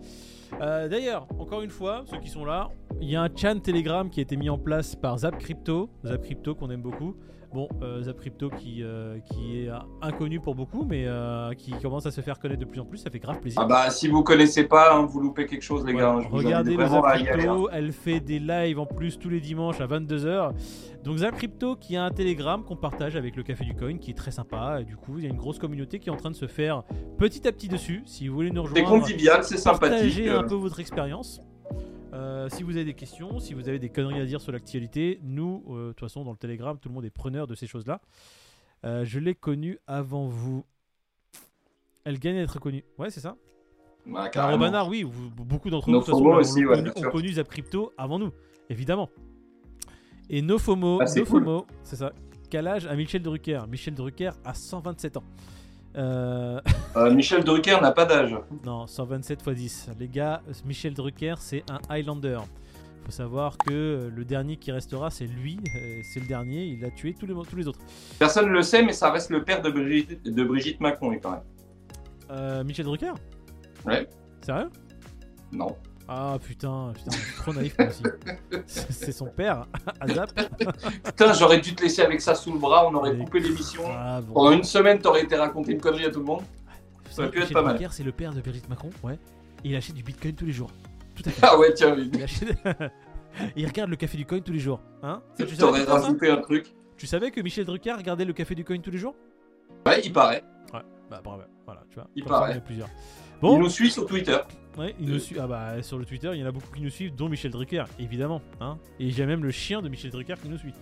[0.60, 2.70] Euh, D'ailleurs, encore une fois, ceux qui sont là,
[3.00, 5.90] Il y a un chan Telegram qui a été mis en place par Zap Crypto,
[6.06, 7.16] Zap Crypto qu'on aime beaucoup.
[7.54, 9.68] Bon, euh, Zap Crypto qui, euh, qui est
[10.00, 12.96] inconnu pour beaucoup, mais euh, qui commence à se faire connaître de plus en plus,
[12.96, 13.60] ça fait grave plaisir.
[13.62, 16.18] Ah bah si vous connaissez pas, hein, vous loupez quelque chose les gars.
[16.22, 17.46] Je vous Regardez invite le vraiment Zap à y aller, hein.
[17.48, 20.52] Crypto, elle fait des lives en plus tous les dimanches à 22h.
[21.04, 24.12] Donc Zap Crypto qui a un Telegram qu'on partage avec le Café du Coin qui
[24.12, 24.78] est très sympa.
[24.80, 26.46] Et du coup, il y a une grosse communauté qui est en train de se
[26.46, 26.84] faire
[27.18, 28.02] petit à petit dessus.
[28.06, 29.90] Si vous voulez nous C'est rejoindre, convivial, c'est sympathique.
[29.90, 30.46] partagez un euh.
[30.46, 31.40] peu votre expérience.
[32.12, 35.18] Euh, si vous avez des questions, si vous avez des conneries à dire sur l'actualité,
[35.22, 37.66] nous, euh, de toute façon, dans le Telegram, tout le monde est preneur de ces
[37.66, 38.00] choses-là.
[38.84, 40.64] Euh, je l'ai connue avant vous.
[42.04, 42.84] Elle gagne à être connue.
[42.98, 43.36] Ouais, c'est ça.
[44.06, 44.64] Alors, carrément.
[44.64, 48.32] Robanard, oui, vous- beaucoup d'entre ont- aussi, ouais, ont connu Zap Crypto avant nous,
[48.68, 49.08] évidemment.
[50.28, 51.44] Et No FOMO, Ah, c'est No cool.
[51.84, 52.12] Ça.
[52.50, 53.60] Quel âge a Michel Drucker?
[53.68, 55.24] Michel Drucker a 127 ans.
[55.96, 56.60] Euh,
[56.96, 58.34] Euh, Michel Drucker n'a pas d'âge.
[58.64, 59.90] non, 127 x 10.
[59.98, 62.40] Les gars, Michel Drucker, c'est un Highlander.
[63.04, 65.58] Faut savoir que le dernier qui restera, c'est lui.
[66.12, 66.64] C'est le dernier.
[66.66, 67.80] Il a tué tous les, tous les autres.
[68.18, 71.18] Personne ne le sait, mais ça reste le père de Brigitte, de Brigitte Macron, il
[71.20, 71.42] paraît.
[72.30, 73.12] Euh, Michel Drucker?
[73.84, 74.08] Ouais.
[74.42, 74.70] Sérieux?
[75.50, 75.76] Non.
[76.08, 78.02] Ah putain, putain, je suis trop naïf moi aussi.
[78.66, 79.66] C'est son père,
[80.00, 80.30] Azap.
[81.04, 83.82] Putain, j'aurais dû te laisser avec ça sous le bras, on aurait coupé l'émission.
[83.88, 84.34] Ah, bon.
[84.34, 86.42] Pendant une semaine, t'aurais été raconter une connerie à tout le monde.
[87.10, 87.78] Ça aurait pu être pas mal.
[87.90, 89.18] C'est le père de Brigitte Macron, ouais.
[89.64, 90.70] Et il achète du bitcoin tous les jours.
[91.14, 91.40] Tout à fait.
[91.46, 92.10] Ah ouais, tiens, oui.
[92.12, 92.56] Il, achète-
[93.56, 94.80] il regarde le café du coin tous les jours.
[95.02, 96.74] Hein Ça, tu, savais T'aurais pourquoi, ça rajouté un truc.
[96.96, 99.14] tu savais que Michel Drucker regardait le café du coin tous les jours?
[99.86, 100.42] Ouais, il paraît.
[101.10, 102.06] Bah bravo, voilà, tu vois.
[102.16, 102.60] Il ça, paraît.
[102.64, 102.88] plusieurs.
[102.88, 104.38] Il Bon, nous suit sur Twitter.
[104.78, 105.36] Ouais, il nous suit.
[105.38, 107.50] Ah bah sur le Twitter, il y en a beaucoup qui nous suivent, dont Michel
[107.50, 108.42] Drucker, évidemment.
[108.60, 110.74] Hein Et j'ai même le chien de Michel Drucker qui nous suit.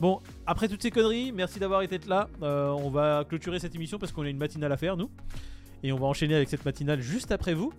[0.00, 2.28] Bon, après toutes ces conneries, merci d'avoir été là.
[2.42, 5.10] Euh, on va clôturer cette émission parce qu'on a une matinale à faire, nous.
[5.84, 7.72] Et on va enchaîner avec cette matinale juste après vous.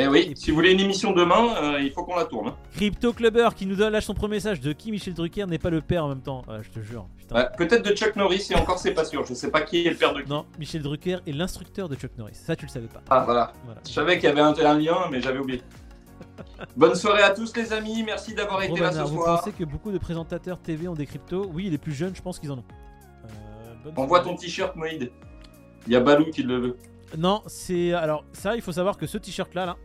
[0.00, 2.48] Eh oui, si vous voulez une émission demain, euh, il faut qu'on la tourne.
[2.50, 2.56] hein.
[2.76, 5.80] Crypto Clubber qui nous lâche son premier message de qui Michel Drucker n'est pas le
[5.80, 6.42] père en même temps.
[6.48, 7.08] Ah, je te jure.
[7.32, 9.26] Ouais, Peut-être de Chuck Norris, et encore, c'est pas sûr.
[9.26, 10.28] Je sais pas qui est le père de qui.
[10.30, 12.34] Non, Michel Drucker est l'instructeur de Chuck Norris.
[12.36, 13.02] Ça, tu le savais pas.
[13.10, 13.52] Ah, voilà.
[13.64, 13.80] Voilà.
[13.84, 15.62] Je savais qu'il y avait un, un lien, mais j'avais oublié.
[16.76, 18.04] Bonne soirée à tous, les amis.
[18.04, 19.40] Merci d'avoir été là ce vous soir.
[19.40, 21.50] pensez que beaucoup de présentateurs TV ont des cryptos?
[21.52, 22.64] Oui, les plus jeunes, je pense qu'ils en ont.
[23.88, 25.10] Euh, ton t-shirt, Moïd.
[25.88, 26.76] Il y a Balou qui le veut.
[27.16, 27.92] Non, c'est.
[27.94, 29.76] Alors, ça, il faut savoir que ce t-shirt là, là,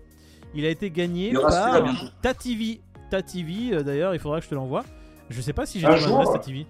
[0.53, 1.83] il a été gagné Il par.
[2.21, 2.81] Tativi.
[3.09, 4.83] Tativi, euh, d'ailleurs, il faudra que je te l'envoie.
[5.29, 6.65] Je sais pas si j'ai ton adresse Tativi.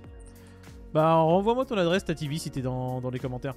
[0.93, 3.55] Bah, renvoie-moi ton adresse Tativi si t'es dans, dans les commentaires.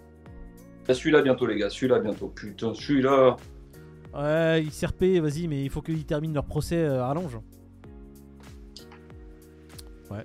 [0.86, 1.68] Il a celui-là bientôt, les gars.
[1.68, 2.28] Celui-là bientôt.
[2.28, 3.36] Putain, celui-là.
[4.14, 7.38] Ouais, XRP, vas-y, mais il faut qu'ils terminent leur procès euh, à rallonge.
[10.10, 10.24] Ouais.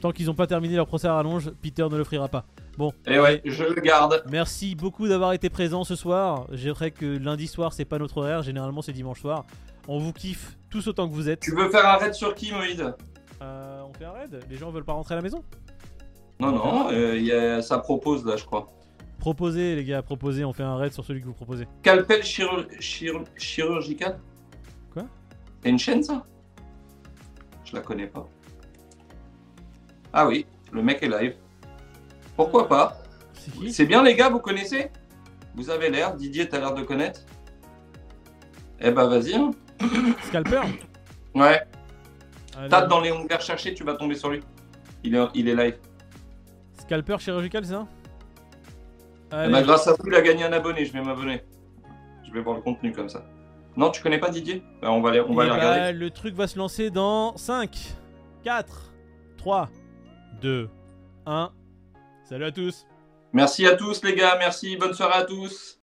[0.00, 2.46] Tant qu'ils n'ont pas terminé leur procès à rallonge, Peter ne l'offrira pas.
[2.78, 4.22] Bon, Eh ouais, je le garde.
[4.30, 6.46] merci beaucoup d'avoir été présent ce soir.
[6.52, 9.44] J'aimerais que lundi soir, c'est pas notre horaire, généralement c'est dimanche soir.
[9.88, 11.40] On vous kiffe tous autant que vous êtes.
[11.40, 12.94] Tu veux faire un raid sur qui, Moïd
[13.42, 15.42] Euh, on fait un raid Les gens veulent pas rentrer à la maison?
[16.38, 17.60] Non, non, euh, il y a...
[17.62, 18.68] ça propose là, je crois.
[19.18, 21.66] Proposez, les gars, proposez, on fait un raid sur celui que vous proposez.
[21.82, 24.20] Calpel chirur- chirur- chirurgical
[24.92, 25.02] Quoi?
[25.64, 26.24] C'est une chaîne, ça?
[27.64, 28.28] Je la connais pas.
[30.12, 31.34] Ah oui, le mec est live.
[32.38, 32.96] Pourquoi pas
[33.68, 34.92] C'est bien, les gars, vous connaissez
[35.56, 37.22] Vous avez l'air, Didier, t'as l'air de connaître
[38.80, 39.34] Eh bah, vas-y.
[39.34, 39.50] hein.
[40.22, 40.60] Scalper
[41.34, 41.60] Ouais,
[42.56, 42.68] Allez.
[42.68, 44.40] tape dans les onglets recherchés, tu vas tomber sur lui.
[45.02, 45.78] Il est, il est live.
[46.80, 47.86] Scalper chirurgical, c'est ça
[49.32, 51.42] Eh bah, grâce à vous, il a gagné un abonné, je vais m'abonner.
[52.24, 53.24] Je vais voir le contenu comme ça.
[53.76, 54.62] Non, tu connais pas Didier?
[54.80, 55.92] Bah, On va les, on va Et les bah, regarder.
[55.92, 57.76] le truc va se lancer dans 5,
[58.44, 58.92] 4,
[59.38, 59.68] 3,
[60.40, 60.70] 2,
[61.26, 61.50] 1.
[62.28, 62.84] Salut à tous
[63.32, 64.36] Merci à tous, les gars.
[64.38, 64.76] Merci.
[64.76, 65.76] Bonne soirée à tous.